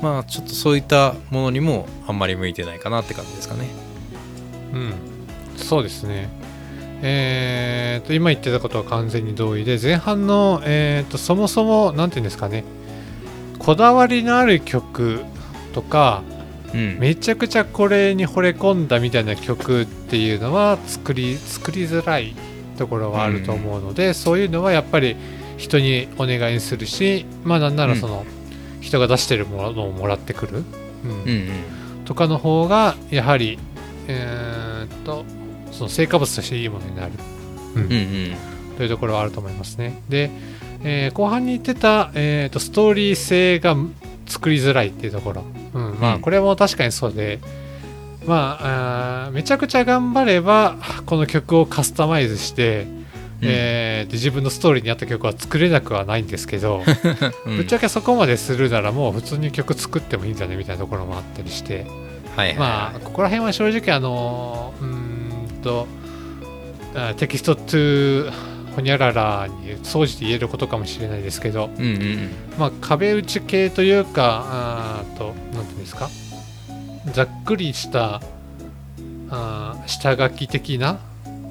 [0.02, 3.68] まあちょっとそういったものにもあんまり向いてないかなって感じですかね。
[4.72, 4.94] うん、
[5.56, 6.28] そうですね。
[7.02, 12.64] えーと今言ってたことは完全に同意で前半の、えーとそもそも何て言うんですかね。
[13.58, 15.24] こだわりのある曲
[15.72, 16.22] とか
[16.76, 16.98] うん。
[16.98, 22.34] めちゃくちゃこれに惚れ込んだみたいな曲っていうのは作り作りづらい
[22.76, 25.16] ところはあると思うので、そういうのはやっぱり
[25.56, 28.26] 人にお願いするしまあなんならその、
[28.82, 30.62] 人が出してるものをもらってくる、
[31.04, 31.10] うん。
[31.10, 31.50] うんうん。
[32.04, 33.58] とかの方がやはり
[34.06, 35.24] えーっと
[35.72, 37.12] その成果物としていいものになる、
[37.74, 37.82] うん。
[37.84, 38.36] うんうん。
[38.76, 40.02] というところはあると思いますね。
[40.08, 40.30] で、
[40.84, 43.74] えー後半に言ってた、えーっとストーリー性が
[44.26, 45.96] 作りづらいっていうところ、うん。
[46.00, 46.14] まうん。
[46.16, 47.38] あこれも確かにそうで、
[48.26, 52.86] まああーめちゃくちゃ頑張ればこの曲をカスタマイズして、
[53.40, 56.82] えーで自分のストーリーに合った曲は作れなくはないんですけど、
[57.46, 57.56] うん。
[57.58, 61.86] ぶっちゃけそこまでするならもう普通に曲作ってもいいんじゃねみたいなところもあったりして、
[62.36, 62.58] はいはいはい。
[62.58, 65.86] まあここら辺は正直あのうーんと
[66.94, 72.30] あテキストトゥホニャララに総じて言えることかもしれないですけど、うんうんうん。
[72.58, 76.08] まあ、壁打ち系というかあーと何ていうんですか？
[77.12, 78.20] ざっくりした
[79.30, 80.98] あー下書き的な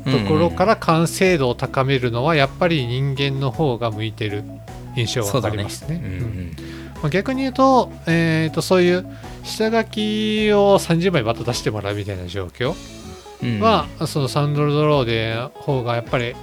[0.06, 4.44] ところから完成度を高めるのはやっぱり人間の方が向いてる
[4.96, 6.02] 印象がありますね。
[6.04, 6.56] うんうん
[7.02, 9.06] まあ、逆に言うと,、えー、とそういう
[9.44, 12.74] 下書きを30枚バッと出してもらうみたいな状況
[13.44, 13.60] うん。
[13.60, 16.36] は、そのサウンドドローで方がやっぱり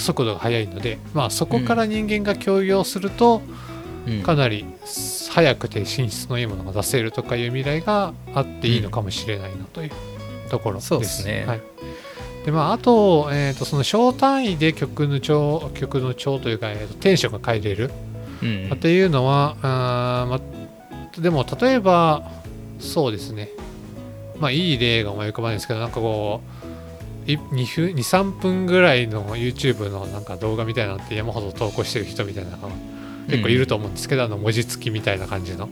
[0.00, 3.42] 速度が速いので、まあ、そこから人間が協業すると
[4.06, 4.22] うん。
[4.22, 4.64] かなり
[5.30, 9.90] 速くて品質のいいものが出せるとかいう未来があっていいのかもしれないなという
[10.50, 10.88] ところです。
[10.88, 11.44] そうですね。
[11.46, 11.60] はい、
[12.44, 17.90] でまあ、あと,、えー、とその小単位で曲の調曲の調というか、えー、とテンションが変えれる、
[18.42, 18.68] うん。
[18.68, 22.30] まあっていうのはあー、まあ、でも例えば
[22.78, 23.50] そうですね。
[24.38, 26.59] まあいい例が思い浮かばないんですけどなんかこうい2分
[27.38, 32.68] 23分ぐらいの YouTube のなんか動画みたいなのって山ほど投稿してる人みたいなのが
[33.28, 35.70] 結構いると思うんですけど、あの文字付きみたいな感じの、うん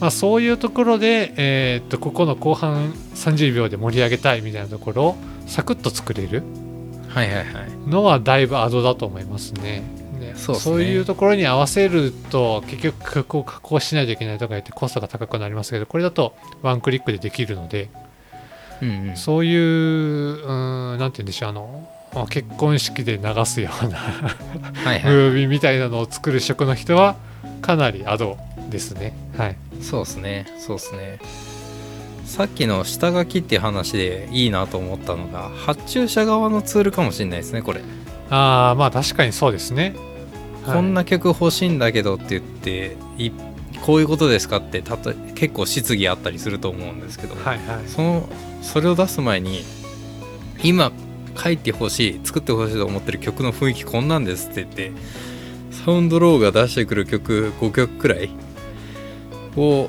[0.00, 6.42] まあ、そういうところで、えーっとここの後半30秒で盛り上げたいみたいなところをサクッと作れる
[7.86, 9.82] のはだいぶアドだと思いますね。
[10.18, 10.84] でそうっすね。
[10.84, 17.90] いうところに合わせると結局曲を加工しないといけないとか言ってコストが高くなりますけどこれだとワンクリックでできるので
[18.80, 19.16] うんうん。
[19.16, 24.22] そういううーんなんて言うんでしょうあのまあ結婚式で流すようなはい
[24.74, 25.00] ムはい。
[25.30, 27.16] ービーみたいなのを作る職の人は
[27.60, 28.36] かなりアド
[28.70, 29.14] ですね。
[29.36, 30.46] はい、そうですね。
[30.58, 31.18] そうですね。
[32.24, 37.82] さっきの下書きっていう話でいいなと思ったのが発注者側のツールかもしれないですねこれ、
[38.30, 39.94] ああまあ確かにそうですね。
[40.64, 40.76] はい。
[40.76, 43.30] こんな曲欲しいんだけどって言ってい
[43.84, 47.88] こういうことですかってたと結構質疑あったりすると思うんですけど、はいはい。
[47.88, 48.28] その
[48.62, 49.64] それを出す前に
[50.62, 50.92] 今
[51.36, 54.92] 書いてほしい作ってほしいと思ってる曲の雰囲気こんなんですって言って
[55.84, 58.30] サウンドローが出してくる曲5曲くらい
[59.56, 59.88] を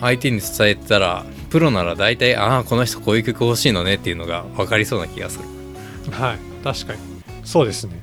[0.00, 6.12] 相手に伝えたらプロなら大体ああこの人こういう曲欲しいのねっていうのが分かりそうな気がする。
[6.12, 7.00] はい確かに。
[7.44, 8.00] そうですね。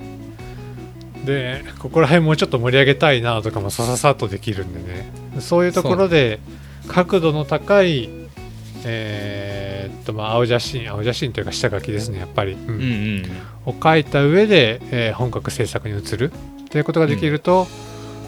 [1.26, 5.11] でここら辺もうちょっと盛り上げたいなとかもさささっとできるんでね。
[5.39, 6.39] そういうところで
[6.88, 8.09] 角度の高い
[8.86, 12.59] えーっとまあ青写真青写真というか下書きですねやっぱり、うん。
[12.69, 12.84] うんう
[13.21, 13.23] ん
[13.65, 16.32] を書いた上で、えー本格制作に移る。
[16.69, 17.67] ということができると、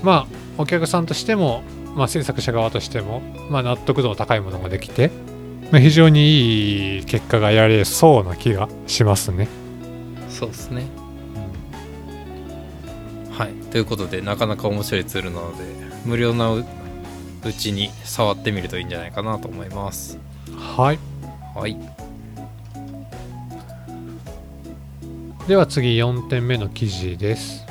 [0.03, 0.27] ま
[0.57, 1.61] あお客さんとしても、
[1.95, 5.09] まあ、制作者側としても、まあ、納得度の高いものができて、
[5.71, 9.47] まあ、非常にいい結果が得られそうな気がしますね。
[10.29, 10.83] そうですね。
[13.31, 13.53] はい。
[13.71, 15.63] ということでなかなか面白いツールなので
[16.05, 16.65] 無料なう
[17.45, 20.17] うちに触ってみるといいんじゃないかなと思います
[20.59, 20.99] はい
[21.55, 21.77] はい
[25.47, 27.65] では次4点目の記事です。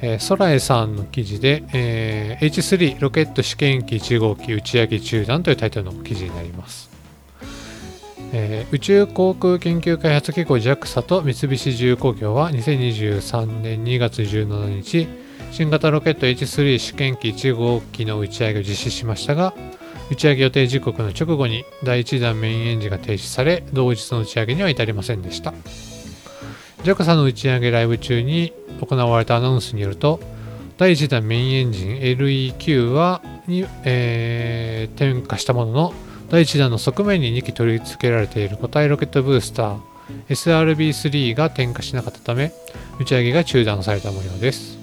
[0.00, 6.88] えー、ソラエさんの記事で、えー H3 ロケット試験機1号機打ち上げ中断というタイトルの記事になります。
[8.32, 15.08] えー宇宙航空研究開発機構 JAXA と三菱重工業は2023年2月17日
[15.50, 19.52] 新型ロケット H3 試験機1号機の打ち上げを実施しましたが
[20.10, 25.52] 打ち上げ予定時刻の直後に第1弾メインエンジンが停止され同日の打ち上げには至りませんでした。
[26.84, 30.20] JAXA の打ち上げライブ中に行われたアナウンスによると
[30.78, 35.94] 第1弾メインエンジン LEQ はに、えー点火したものの
[36.30, 39.78] 第1弾の側面に2機取り付けられている固体ロケットブースター
[40.28, 42.52] SRB3 が点火しなかったため
[43.00, 44.78] 打ち上げが中断された模様です。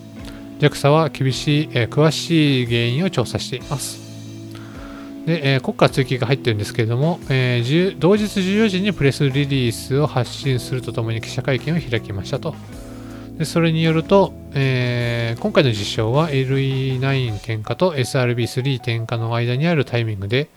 [0.59, 4.02] JAXA は厳しい、えー詳しい原因を調査しています。
[5.25, 12.55] で、えー国家追記が入ってるんですけれども、えー同日14時にプレスリリースを発信するとともに記者会見を開きましたと。
[13.37, 20.47] でそれによると、えー今回の実証は LE9 点火と SRB3 点火の間にあるタイミングで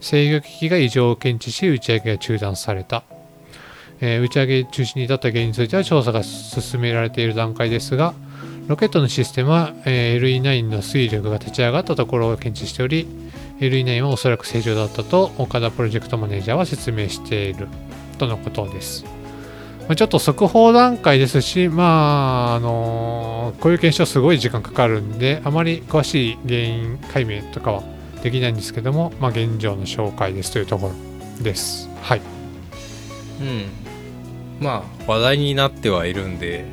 [0.00, 3.04] 制御機器が異常を検知し打ち上げが中断された、
[4.00, 8.14] え打ち上げ中止に至った原因については調査が進められている段階ですが
[8.68, 13.06] ロケットのシステムは、え LE9 の推力が立ち上がったところを検知しており
[13.68, 17.68] LE9 はおそらく正常だったと岡田プロジェクトマネージャーは説明している
[18.18, 19.04] とのことです。
[19.88, 27.82] まちょっと速報段階ですし、まあ、あのこういう検証すごい時間かかるんで、あまり詳しい原因解明とかは
[28.22, 30.88] できないんですけども、まあ、現状の紹介ですというとこ
[31.38, 31.88] ろです。
[32.02, 32.20] はい。
[33.40, 33.82] うん
[34.62, 36.64] まあ話題になってはいるんで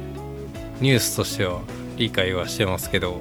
[0.79, 1.61] ニュースとしては
[1.97, 3.19] 理解はしてますけど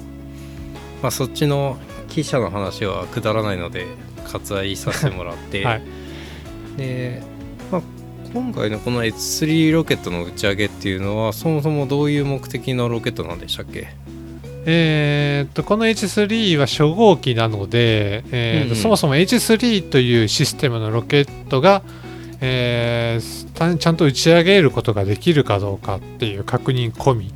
[1.03, 1.79] まあそっちの
[2.09, 3.87] 記者の話はくだらないので
[4.27, 5.83] 割愛させてもらって、 はい。
[6.77, 7.23] で、
[7.71, 7.83] まあ、
[8.33, 13.89] 今回のこの H3 ロケットの打ち上げっていうのはそもそもどういう目的のロケットなんでしたっけ？
[14.71, 18.77] えーっと、この H3 は初号機なので、えーうんうん。
[18.77, 21.83] そもそも H3 というシステムのロケットが、
[22.41, 27.33] えーたちゃんと打ち上げることができるかどうかっていう確認込み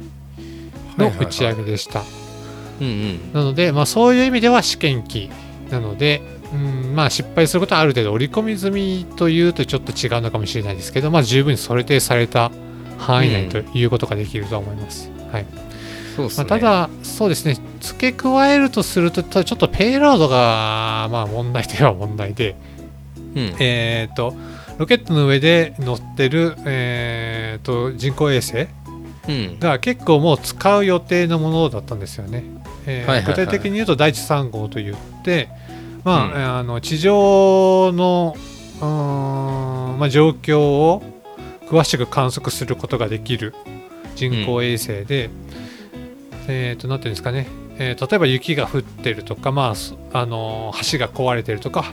[0.97, 2.05] の打ち上げでした。
[2.81, 3.33] うんうん。
[3.33, 5.31] なので、まあ、そういう意味では試験機
[5.70, 12.51] なので、うんまあ、失敗することはある程度織り込み済みというとちょっと違うのかもしれないですけど、まあ、十分に想定された
[12.99, 15.11] 範囲内ということができると思います。
[15.33, 15.45] はい。
[15.45, 16.47] まあ、そうですね。
[16.47, 22.55] ただ、そうですね、付け加えるとすると、ちょっとペイロードが、まあ、問題では問題で、
[23.35, 23.55] うん。
[23.59, 24.35] えっ、と、
[24.79, 28.66] ロケットの上で乗ってる、えー、と人工衛星
[29.29, 29.59] うん。
[29.59, 32.45] が結構もう使う予定のものだったんですよね。
[32.87, 35.49] えー具体的に言うと第一3号と言って、
[36.05, 36.59] まあうん。
[36.59, 38.37] あの地上の
[38.80, 41.03] うーん、まあ、状況を
[41.66, 43.55] 詳しく観測することができる
[44.14, 45.30] 人工衛星で、
[46.49, 47.47] えー、となんていうんですかね、
[47.78, 51.93] えー例えば雪が降ってるとか、まあすあの橋が壊れてるとか、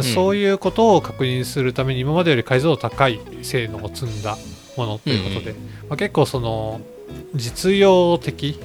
[0.00, 0.02] ん。
[0.02, 4.36] そういうことを確認するために今までより解像度高い性能を積んだ
[4.76, 5.52] ものということで、
[5.88, 6.80] まあ、結構その
[7.34, 8.58] 実用的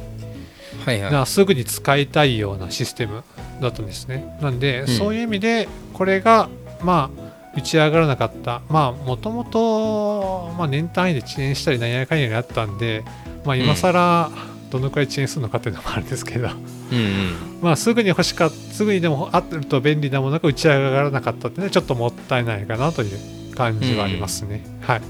[0.85, 1.11] はいはい。
[1.11, 3.23] なすぐに使いたいようなシステム
[3.59, 4.37] だったんですね。
[4.41, 4.87] なんで、ん。
[4.87, 6.47] そういう意味でこれが
[6.81, 8.61] まあ打ち上がらなかった。
[8.69, 13.03] まあもともとまあ年単位で遅延したり何やかんやにあったんで、
[13.45, 14.29] まあ、今更
[14.69, 17.61] どのくらい遅延するのかっていうのもあるんですけど、うんうん。
[17.61, 24.63] まあすぐに欲しかったすぐにでもあると便利なものが打ち上がらなかったっていうのはちょっともったいないかなという感じはありますね。
[24.81, 25.01] はい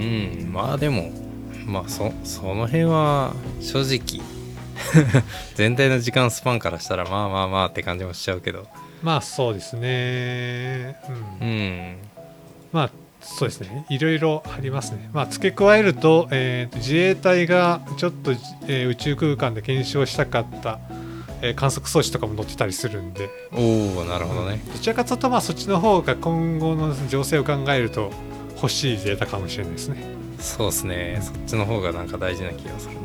[0.00, 0.52] うん。
[0.52, 1.10] まあでも
[1.66, 4.22] まあそその辺は正直
[5.54, 8.66] 全体の時間スパンからしたらまあまあまあって感じもしちゃうけど。
[9.02, 10.96] まあそうですね。
[11.40, 11.48] うん。
[11.48, 11.96] うん。
[12.72, 12.90] まあ
[13.20, 15.08] そうですね、いろいろありますね。
[15.12, 18.32] まあ、付け加えると,、えーと自衛隊がちょっと、
[18.66, 20.80] えー宇宙空間で検証したかった、
[21.40, 24.60] えー観測装置とかも載ってたりするんで、おおなるほどね。
[24.72, 28.12] どちらかというと、まあ、そっちの方が今後の情勢を考えると
[28.56, 30.02] 欲しいデータかもしれないですね。
[30.42, 33.00] そうっすねそっちの方がなんか大事な気がするな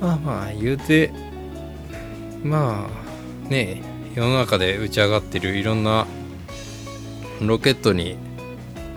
[0.00, 1.12] まあまあ言うて
[2.42, 2.88] ま
[3.46, 3.82] あね
[4.14, 6.06] 世の中で打ち上がってるいろんな
[7.40, 8.16] ロケットに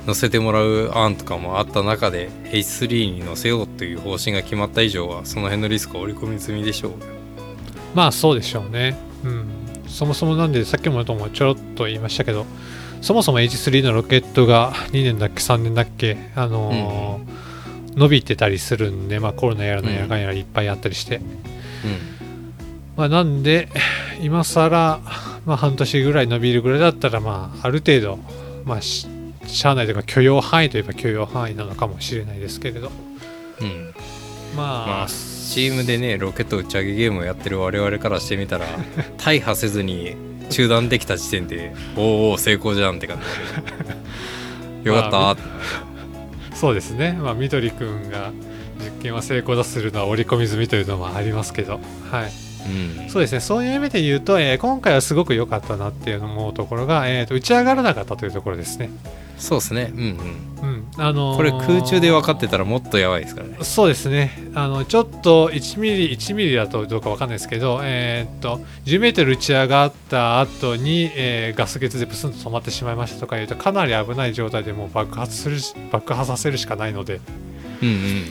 [0.08, 7.16] 乗せてもらう案とかもあった中で H3 に乗せようという方針が決まった以上はその辺のリスクは織り込み済みでしょう
[7.96, 8.98] まあそうでしょうね。
[9.24, 9.48] うん。
[9.88, 12.46] そもそもなんで、さっきもともちょろっと言いましたけど、
[13.06, 17.46] そもそも H3 のロケットが2年だっけ、3年だっけ、あのー
[17.96, 19.94] 伸びてたりするんで、まあコロナやらなん。
[19.94, 21.18] やらかんやらいっぱいあったりして。
[21.18, 21.24] うん。
[22.98, 23.70] まあなんで、
[24.22, 25.00] 今更、
[25.46, 28.20] まあ半年ぐらい伸びるぐらいだったら、まあある程度、
[28.66, 29.08] まあし、
[29.46, 32.92] 社内というか許容範囲といえば許容範囲なのかもしれないですけれど、
[33.62, 33.94] うん。
[34.58, 38.66] まあ、まあチームでねロケット打ち上げゲームをやってる我々からしてみたら
[39.24, 40.16] 大破せずに
[40.50, 43.18] 中断できた時点でおーおー成功じゃんって感
[44.84, 44.88] じ。
[44.90, 45.38] よかった、まあ
[46.56, 48.32] そうですね、まあ、みどりくんが
[48.80, 51.80] 実験は成功だするのは織り込み済みというのもありますけど、
[52.10, 52.32] はい、
[53.02, 53.10] うん。
[53.10, 58.90] そうですね、そういう意味で言うと、えー今回はすごく良かったなっていう思うところが、えーと打ち上がらなかったというところですね。
[59.38, 59.92] そうですね。
[59.94, 60.70] うんうん。
[60.70, 60.88] うん。
[60.98, 63.58] あのーこれ空中で分かってたらもっとやばいですからね。
[63.62, 64.32] そうですね。
[64.56, 77.20] あのちょっと1ミリ1ミリだとどうかわかんないですけど、えーっと10メートル打ち上がった後に、えーガス欠でプスンと止まってしまいましたとかいうとかなり危ない状態でもう爆発するし爆破させるしかないので。
[77.82, 78.24] うんうん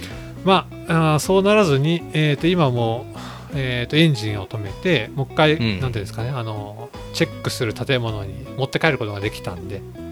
[0.44, 3.18] まああーそうならずに、えーっと今もう、
[3.55, 5.80] えーっとエンジンを止めてもう一回、うん。
[5.80, 9.76] なんていうんですかねあのチェックする建物に持って帰ることができたんで。
[9.76, 10.03] うん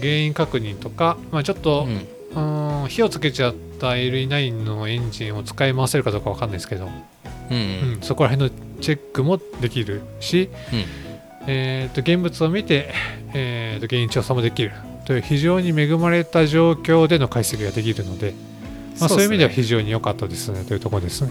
[0.00, 2.08] 原因確認とか、まあ、ちょっと、うん。
[2.34, 6.86] うん火をつけちゃった LE9 のエンジンを使い回せるかどうかわかんないですけど、
[7.50, 10.50] うんううんん、そこら辺のチェックもできるし、
[11.46, 12.92] えー、と現物を見て、
[13.32, 14.72] えー、と原因調査もできる。
[15.06, 18.34] という非常に恵まれた状況での解析ができるので、
[18.98, 20.64] まあ、そういう意味では非常に良かったですね。
[20.64, 21.30] というところですね。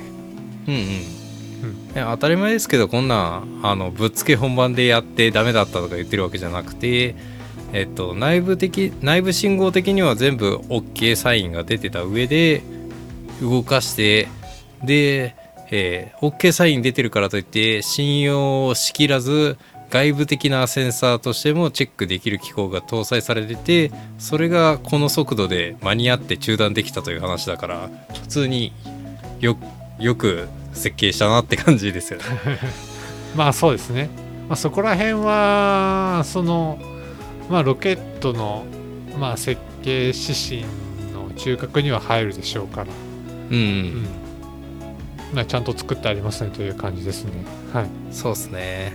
[0.67, 0.81] うんうん。
[0.81, 7.15] いや当たり前ですけどこんなんあのぶっつけ本番でやってダメだったとか言ってるわけじゃなくて
[7.75, 12.63] えっと内部的内部信号的には全部 OK サインが出てた上で
[13.41, 14.29] 動かして
[14.81, 15.35] で、
[15.71, 19.57] えー OK サイン出てるからといって信用しきらず
[19.89, 27.89] 外部的なセンサーとしてもチェックできる機構が搭載されててそれがこの速度で間に合って中断できたという話だから
[28.21, 28.71] 普通に
[29.41, 29.57] よ
[29.99, 32.25] よく設計したなって感じですよね。
[33.35, 34.09] まあそうですね、
[34.47, 36.79] まあ、そこら辺はその、
[37.49, 38.65] まあ、ロケットの、
[39.19, 40.65] まあ、設計指針
[41.13, 42.87] の中核には入るでしょうから、
[43.51, 44.05] うん、うん。
[45.33, 47.31] まあ、ちゃんと作ってありますねという感じですね。
[47.73, 47.89] はい。
[48.11, 48.93] そうですね。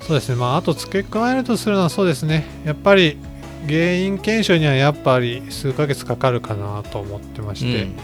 [0.00, 3.18] そうですね、まあ、あと付け加えるとするのはそうですね、やっぱり
[3.66, 7.94] 原因検証にはやっぱり数ヶ月かかるかなと思ってまして、うん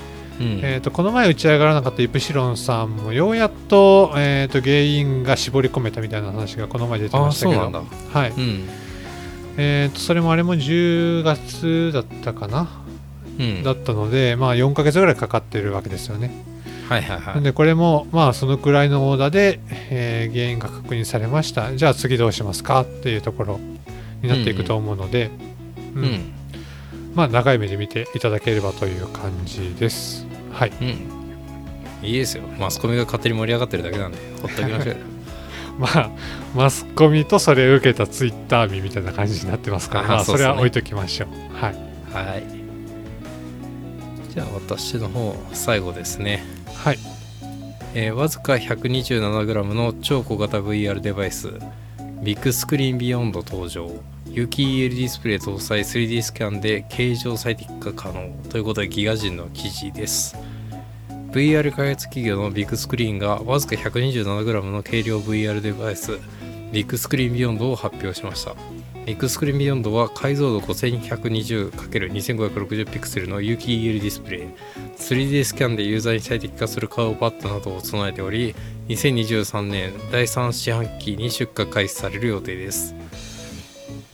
[0.41, 0.61] うん。
[0.63, 7.61] えー、とこの前打ち上がらなかったイプシロンさんもようやっと,、えー、と原因が絞り込めたみたいな話がこの前出てあましたけど。
[8.13, 8.31] はい。
[8.31, 8.69] うん。
[9.57, 12.69] えー、とそれもあれも10月だったかな、
[13.39, 13.63] うん。
[13.63, 16.33] だったので、まあ、4ヶ月ぐらいかかってるわけですよね。
[16.89, 17.43] はいはいはい。
[17.43, 19.61] でこれもまあそのくらいのオーダーで、
[19.91, 21.75] えー原因が確認されました。
[21.77, 22.81] じゃあ次どうしますか？
[22.83, 23.61] っていうところ
[24.23, 25.31] になっていくと思うので、
[25.95, 26.05] ううん。
[26.07, 26.33] ん
[27.15, 30.27] まあ長い目で見ていただければという感じです。
[30.53, 30.73] はい。
[30.81, 31.15] うん。
[32.03, 32.45] いいですよ。
[32.59, 34.97] マスコミが勝手に盛り上がってるだけなんでほっときましょうよ。
[35.79, 36.11] まあ
[36.55, 41.29] マスコミとそれを受けたツイッター民みたいな感じになってますからあまあそれは置いときましょう。
[41.57, 41.75] はい。
[42.13, 42.45] はい。
[44.33, 46.45] じゃあ私の方最後ですね。
[46.75, 46.99] はい。
[47.95, 51.53] えーわずか 127g の超小型 VR デバイス
[52.23, 53.89] ビッグスクリーンビヨンド登場
[54.35, 60.37] 有機 EL ディスプレイ搭載 3D スキャンで形状最適化可能ということでギガ人の記事です。
[61.31, 66.19] VR 開発企業のビッグスクリーンがわずか 127g の軽量 VR デバイス
[66.73, 68.57] ビッグスクリーンビヨンドを発表しました。
[69.07, 74.41] ビッグスクリーンビヨンドは解像度 5120×2560 ピクセルの有機 EL ディスプレイ。
[74.99, 78.57] 3D スキャンでユーザーに最適化する顔パッドなどを備えており
[78.89, 82.97] 2023年第3四半期に出荷開始される予定です。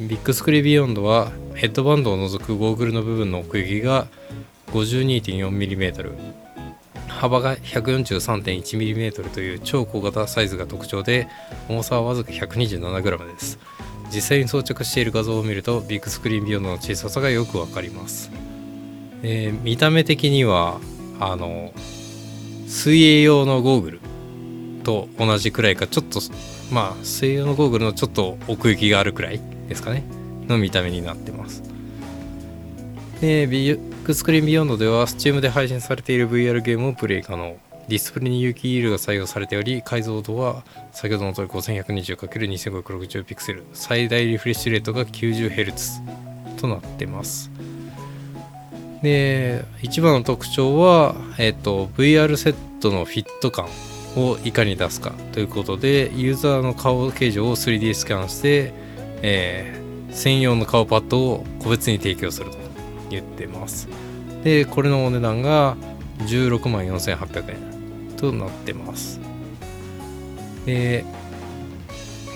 [0.00, 4.06] ビッグスクリーンビヨンドはヘッドバンドを除くゴーグルの部分の奥行きが
[4.68, 6.16] 52.4mm
[7.06, 11.28] 幅が 143.1mm という超小型サイズが特徴で
[11.68, 13.58] 重さはわずか 127g です。
[14.10, 18.30] 実際に装着している画像を見るとビッグスクリーンビヨンドの小ささがよくわかります。
[19.22, 20.80] えー見た目的には
[21.20, 21.74] あの
[22.66, 24.00] 水泳用のゴーグル
[24.82, 26.20] と同じくらいかちょっと
[26.72, 29.59] まあ水泳用のゴーグルのちょっと奥行きがあるくらい。
[29.70, 30.04] ですかね。
[30.48, 31.62] の見た目になってます。
[33.20, 37.56] でビッグスクリーンビヨンドでは Steam で配信されている VR ゲームをプレイ可能。
[37.88, 40.62] ディスプレイに有機 EL が採用されており解像度は
[40.92, 43.64] 先ほどの通り 5120×2560 ピクセル。
[43.72, 47.50] 最大リフレッシュレートが 90Hz となってます。
[49.02, 53.66] で一番の特徴は、えっと VR セットのフィット感
[54.16, 58.72] をいかに出すかということでユーザーの顔形状を 3D スキャンして、
[59.22, 62.58] えー専用の顔パッドを個別に提供すると
[63.10, 63.88] 言ってます。
[64.44, 65.76] でこれのお値段が
[66.20, 69.20] 16万4800円となってます。
[70.66, 71.04] で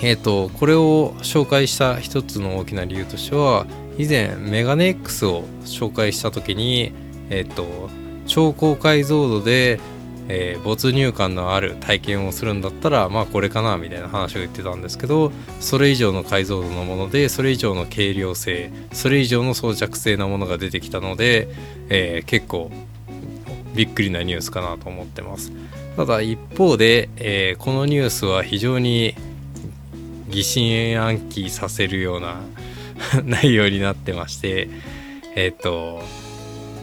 [0.03, 3.66] えっ、とこれを紹介した一つの大きな理由としては
[3.97, 6.93] 以前メガネ X を紹介した時に
[7.30, 7.89] えっ、と
[8.26, 9.80] 超高解像度で、
[10.29, 21.49] えー没入感のある体験をするんだったらまあこれかなみたいな話を言ってたんですけどそれ以上の解像度のものでそれ以上の軽量性それ以上の装着性なものが出てきたので、
[21.89, 22.70] えー結構
[23.75, 25.51] びっくりなニュースかなと思ってます。
[25.97, 29.16] ただ一方で、えーこのニュースは非常に
[30.29, 32.41] 疑心暗鬼させるような
[33.25, 34.68] 内容になってまして
[35.35, 36.03] えっ、と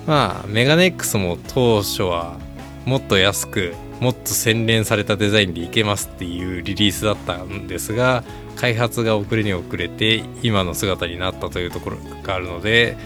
[0.05, 2.37] まあメガネ X も当初は
[2.85, 8.23] もっと安くもっと洗練されたデザインでいけますっていうリリースだったんですが
[8.55, 12.97] 開発が遅れに遅れて今の姿になったというところがあるので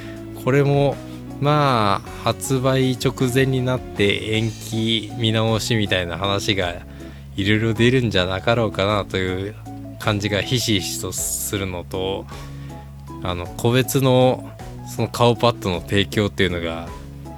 [0.43, 0.95] これも
[1.41, 6.73] まあ発売直前になって延期見直しみたいな話が
[7.35, 9.55] いろいろ出るんじゃなかろうかなという
[9.99, 12.25] 感じがひしひしとするのと
[13.23, 14.49] あの個別の
[14.87, 16.87] その顔パッドの提供っていうのが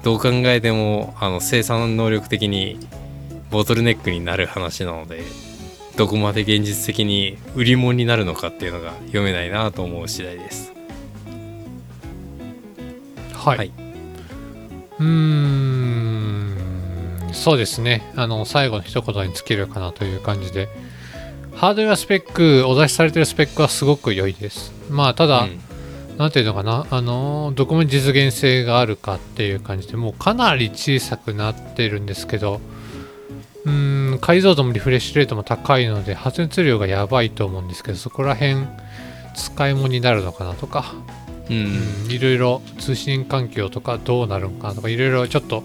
[0.02, 2.78] どう考えてもあの生産能力的に
[3.50, 5.22] ボトルネックになる話なので
[5.96, 10.72] どこまで現実的に売り物になるのかっていうのが読めないなと思う次第です。
[13.34, 13.72] はい、はい。
[15.00, 16.56] うーん。
[17.32, 18.12] そうですね。
[18.14, 20.68] あの最後の一言に尽きるかなという感じで。
[21.56, 24.72] ハードウェアスペックお出しされてるスペックはすごく良いです。
[24.90, 25.67] まあただ、うん
[26.18, 32.60] なんていうのかな、あのーどこまで実現性があるかっていう感じでもうかなり小さくなってるんですけど
[33.64, 38.66] うーん解像度もリフレッシュレートも高いので発熱量がやばいと思うんですけどそこら辺
[39.36, 40.92] 使い物になるのかなとか、
[41.48, 41.56] うん。
[41.56, 45.62] うんいろいろ通信環境とかどうなるのかなとかいろいろちょっと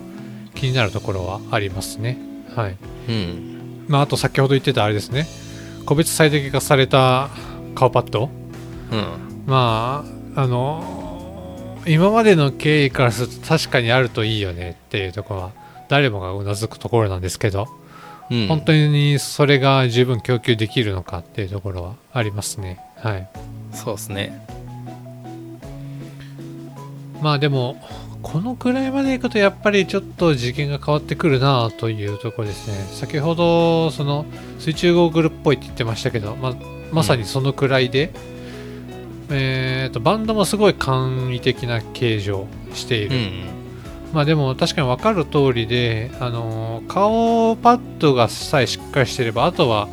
[0.54, 2.20] 気になるところはありますね。
[2.56, 2.78] はい。
[3.10, 3.86] うん。
[3.88, 5.26] まああと先ほど言ってたあれですね。
[5.86, 7.30] 個別最適化された
[7.76, 8.30] 顔パッド。
[8.92, 9.44] うん。
[9.46, 15.52] まああの今までの経緯からすると確かにあるといいよねっていうところは
[15.90, 17.68] 誰もがうなずくところなんですけど、
[18.32, 18.48] うん。
[18.48, 22.80] 本当にそれが十分供給できるのかっていうところはありますね。
[22.98, 23.30] はい。
[23.74, 24.46] そうですね。
[27.22, 27.78] まあでも
[28.22, 32.76] このくらいまでいくとやっぱりちょっと次元が変わってくるなというところですね。
[32.92, 34.26] 先ほどその
[34.60, 36.56] 水中ゴーグルっぽいって言ってましたけど、ま
[36.92, 38.14] まさにそのくらいで、
[39.30, 43.64] えーとバンドもすごい簡易的な形状している、うん
[44.14, 49.88] まあでも確かに分かる通りで、あのー顔パッドがさえしっかりしてればあとは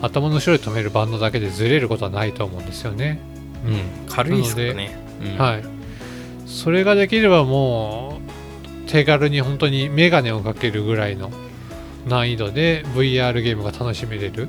[0.00, 3.20] 頭の後ろで止めるバンドだけでずれることはないと思うんですよね。
[3.66, 5.38] うん、軽いですからね、うん。
[5.38, 5.64] はい。
[6.46, 8.20] それができればも
[8.86, 11.30] う手軽に本当にメガネをかけるぐらいの
[12.06, 14.48] 難易度で VR ゲームが楽しめれる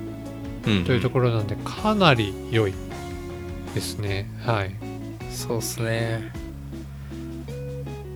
[0.65, 0.85] うん。
[0.85, 2.73] というところなんでかなり良い
[3.73, 4.29] ですね。
[4.45, 4.71] はい。
[5.31, 6.31] そうですね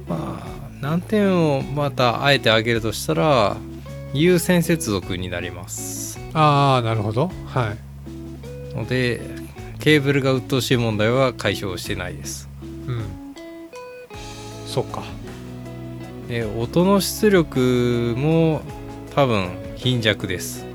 [0.09, 3.55] まあ難点をまたあえて挙げるとしたら
[4.13, 7.29] 有線接続になりますああ、なるほど。
[7.45, 7.75] は
[8.73, 8.75] い。
[8.75, 9.21] ので
[9.79, 12.49] ケーブルが鬱陶しい問題は解消してないです
[12.87, 13.03] うん。
[14.65, 15.03] そっか。
[16.27, 18.61] で音の出力も
[19.13, 20.65] 多分貧弱です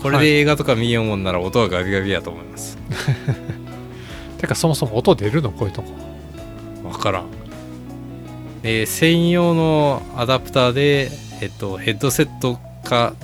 [0.00, 2.78] これで映画とか見ようもんなら音はガビガビやと思います
[4.38, 5.92] てかそもそも音出るのこういうとこ。
[6.84, 7.26] わからん
[8.62, 11.10] で専用のアダプターで、
[11.40, 13.14] えっと、ヘッドセット化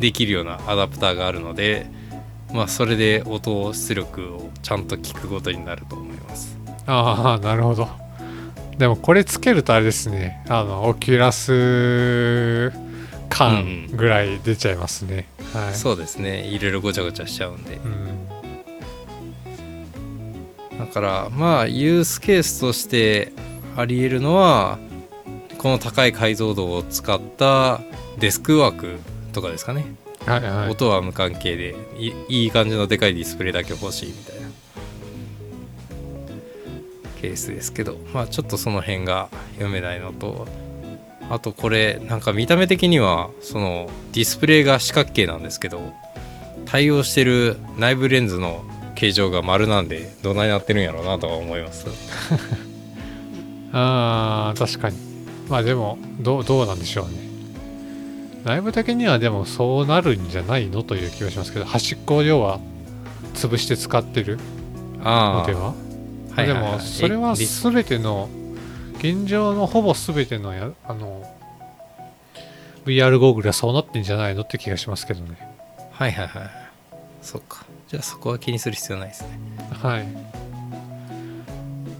[0.00, 1.86] できるようなアダプターがあるので
[2.52, 6.56] まあそれで音出力をちゃんと聞くことになると思います
[6.86, 7.88] ああ、なるほど。
[8.78, 10.44] でもこれつけるとあれですね。
[10.48, 12.72] あの、オキュラス
[13.28, 15.28] 感ぐらい出ちゃいますね。
[15.52, 15.74] はい。
[15.74, 18.01] そうですねいろいろごちゃごちゃしちゃうんでうん。
[20.92, 23.32] だからまあユースケースとして
[23.76, 24.78] ありえるのは
[25.56, 27.80] この高い解像度を使った
[28.18, 28.98] デスクワーク
[29.32, 29.86] とかですかね、
[30.26, 30.70] はいはい。
[30.70, 34.48] 音は無関係でいいい感じのでかいディスプレイだけ欲しいみたいな。
[37.22, 37.96] ケースですけど。
[38.12, 40.46] まあちょっとその辺が読めないのと。
[41.30, 45.94] あとこれなんか見た目的にはそのディスプレイが四角形なんですけど
[46.66, 48.62] 対応してる内部レンズの
[49.02, 51.88] 形状が丸なんでどないなってるんやろうなとは思います。
[53.74, 54.96] ああ、確かに。
[55.48, 57.14] まあでも、どう、どうなんでしょうね。
[58.44, 62.60] 内部的にはでもそうなるんじゃないのという気がしますけど、端っこを要は
[63.34, 64.36] 潰して使ってる
[65.00, 65.74] のあでは？
[66.36, 68.28] あでもそれは全ての
[68.98, 71.28] 現状のほぼ全てのやあの
[72.86, 75.36] VR ゴーグルはそうなってんじゃないのって気がしますけどね。
[75.90, 76.50] はいはいはい。
[77.20, 79.38] そっかじゃあそこは気にする必要ないですね。
[79.70, 80.06] はい。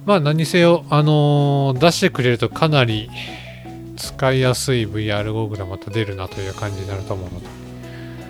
[0.07, 3.11] まあ何にせよあのー出してくれるとかなり
[3.99, 7.47] 使いやすい VR ゴーグルがまた出るなという感じになると思うので。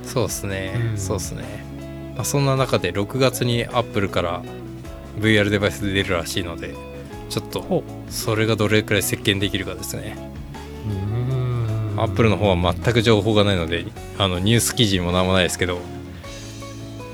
[0.05, 0.99] そうですね、うん。
[0.99, 1.45] そうですね、
[2.17, 4.43] まあ、そんな中で6月に Apple から
[5.21, 6.75] VR デバイスで出るらしいので
[7.31, 10.17] ちょっとほそれがどれくらい席巻できるかですね。
[10.85, 12.03] ううーん。
[12.03, 13.87] Apple の方は全く情報がないので
[14.19, 15.79] あのニュース記事も何もないですけど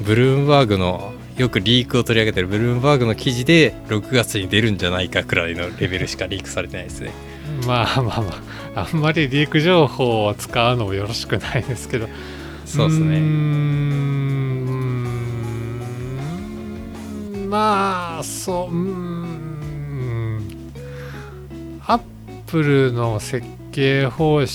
[0.03, 7.13] ブルームバーグのよくリークを取り上げてるブルームバーグの記事で6月に出るんじゃないかくらいのレベルしかリークされてないですね。
[7.67, 8.33] まあまあま
[8.75, 12.09] ああんまりリーク情報を使うのもよろしくないですけど。
[12.65, 13.19] そうですね。
[13.21, 13.99] ん
[17.49, 20.43] まあそううーん。
[21.87, 22.01] アッ
[22.47, 24.47] プルの設計方針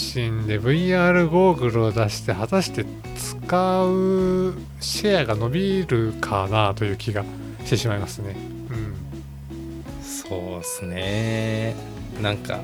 [0.48, 2.86] で VR ゴーグルを出して果たして
[3.46, 7.24] 使うシェアが伸びるかなという気が
[7.66, 8.36] してしまいますね。
[8.70, 10.04] うん。
[10.04, 11.76] そうですね。
[12.22, 12.62] なんか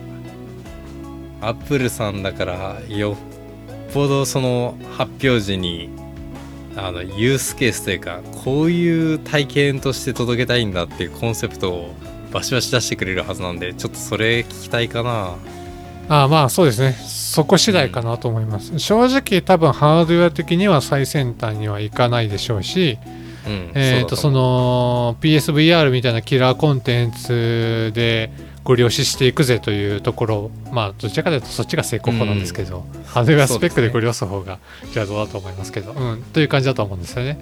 [1.42, 3.18] アップルさんだからよ
[3.90, 5.90] っぽどその発表時に
[6.76, 11.94] あのユースケースというかこういう体験として届けたいんだっていうコンセプトを
[12.32, 15.36] バシバシ出してくれるはずなんでちょっとそれ聞きたいかな。
[16.10, 16.96] ああまあそうですね
[17.30, 22.98] そこ次第かなと思います、正直多分ハードウェア的には最先端にはいかないでしょうし、
[23.46, 28.32] うんえー、とその PSVR みたいなキラーコンテンツで
[28.64, 34.58] ご了承していくぜというところまあどちらかというとそっちが成功法なんですけど、ハードウェアスペックでご了承方が
[34.92, 37.38] じゃあどうだと思いますけど、うん、という感じだと思うんですよね。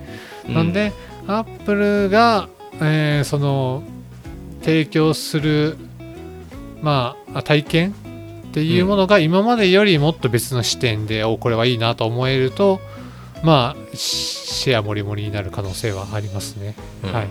[0.49, 0.53] うん。
[0.53, 0.91] なんで、
[1.27, 2.49] アップルが、
[2.81, 3.83] えーその
[4.67, 5.77] 提供する、
[6.81, 7.95] まあ、体験
[8.57, 12.79] っていうものが今までよりもっと別の視点で、おこれはいいなと思えると
[13.43, 16.73] まあシシェアもりもりになる可能性はありますね。
[17.03, 17.13] うん。
[17.13, 17.27] はい。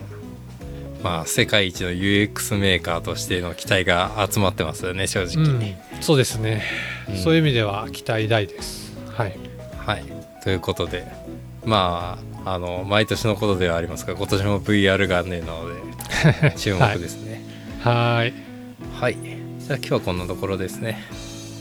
[1.02, 6.62] まあ世界一の UX メーカーとしての期待が集まってますよね正直、うん、そうですね、
[7.08, 7.16] うん。
[7.16, 8.96] そういう意味では期待大です。
[9.12, 9.36] はい、
[9.78, 10.04] はい。
[10.44, 11.08] ということで
[11.64, 17.42] まああの毎年のことではありますが今年も VR 元年なので 注目ですね。
[17.80, 18.34] はーい。
[19.00, 19.35] はい、
[19.66, 20.98] じゃあ今日はこんなところですね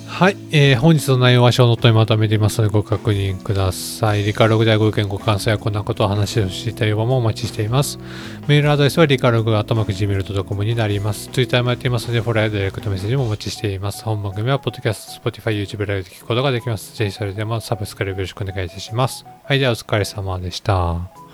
[0.08, 4.24] はい、えー本日の内容はショーノートにまとめていますのでご確認ください。
[4.24, 8.00] リカログではご意見ご感想やこんなことを話をしてほしい要望もお待ちしています。
[8.48, 11.28] メールアドレスはリカログアットマーク Gmail.com になります。
[11.32, 14.06] ツイッターもやっていますので、フォローやダイレクトメッセージもお待ちしています。
[14.06, 16.96] 本番組は、ポッドキャスト、Spotify、YouTube ライブで聞くことができます。
[16.96, 19.26] ぜひそちらでもサブスクライブよろしくお願いいたします。
[19.44, 20.76] はい、ではお疲れ様でした。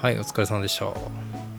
[0.01, 1.50] はいお疲れ様でした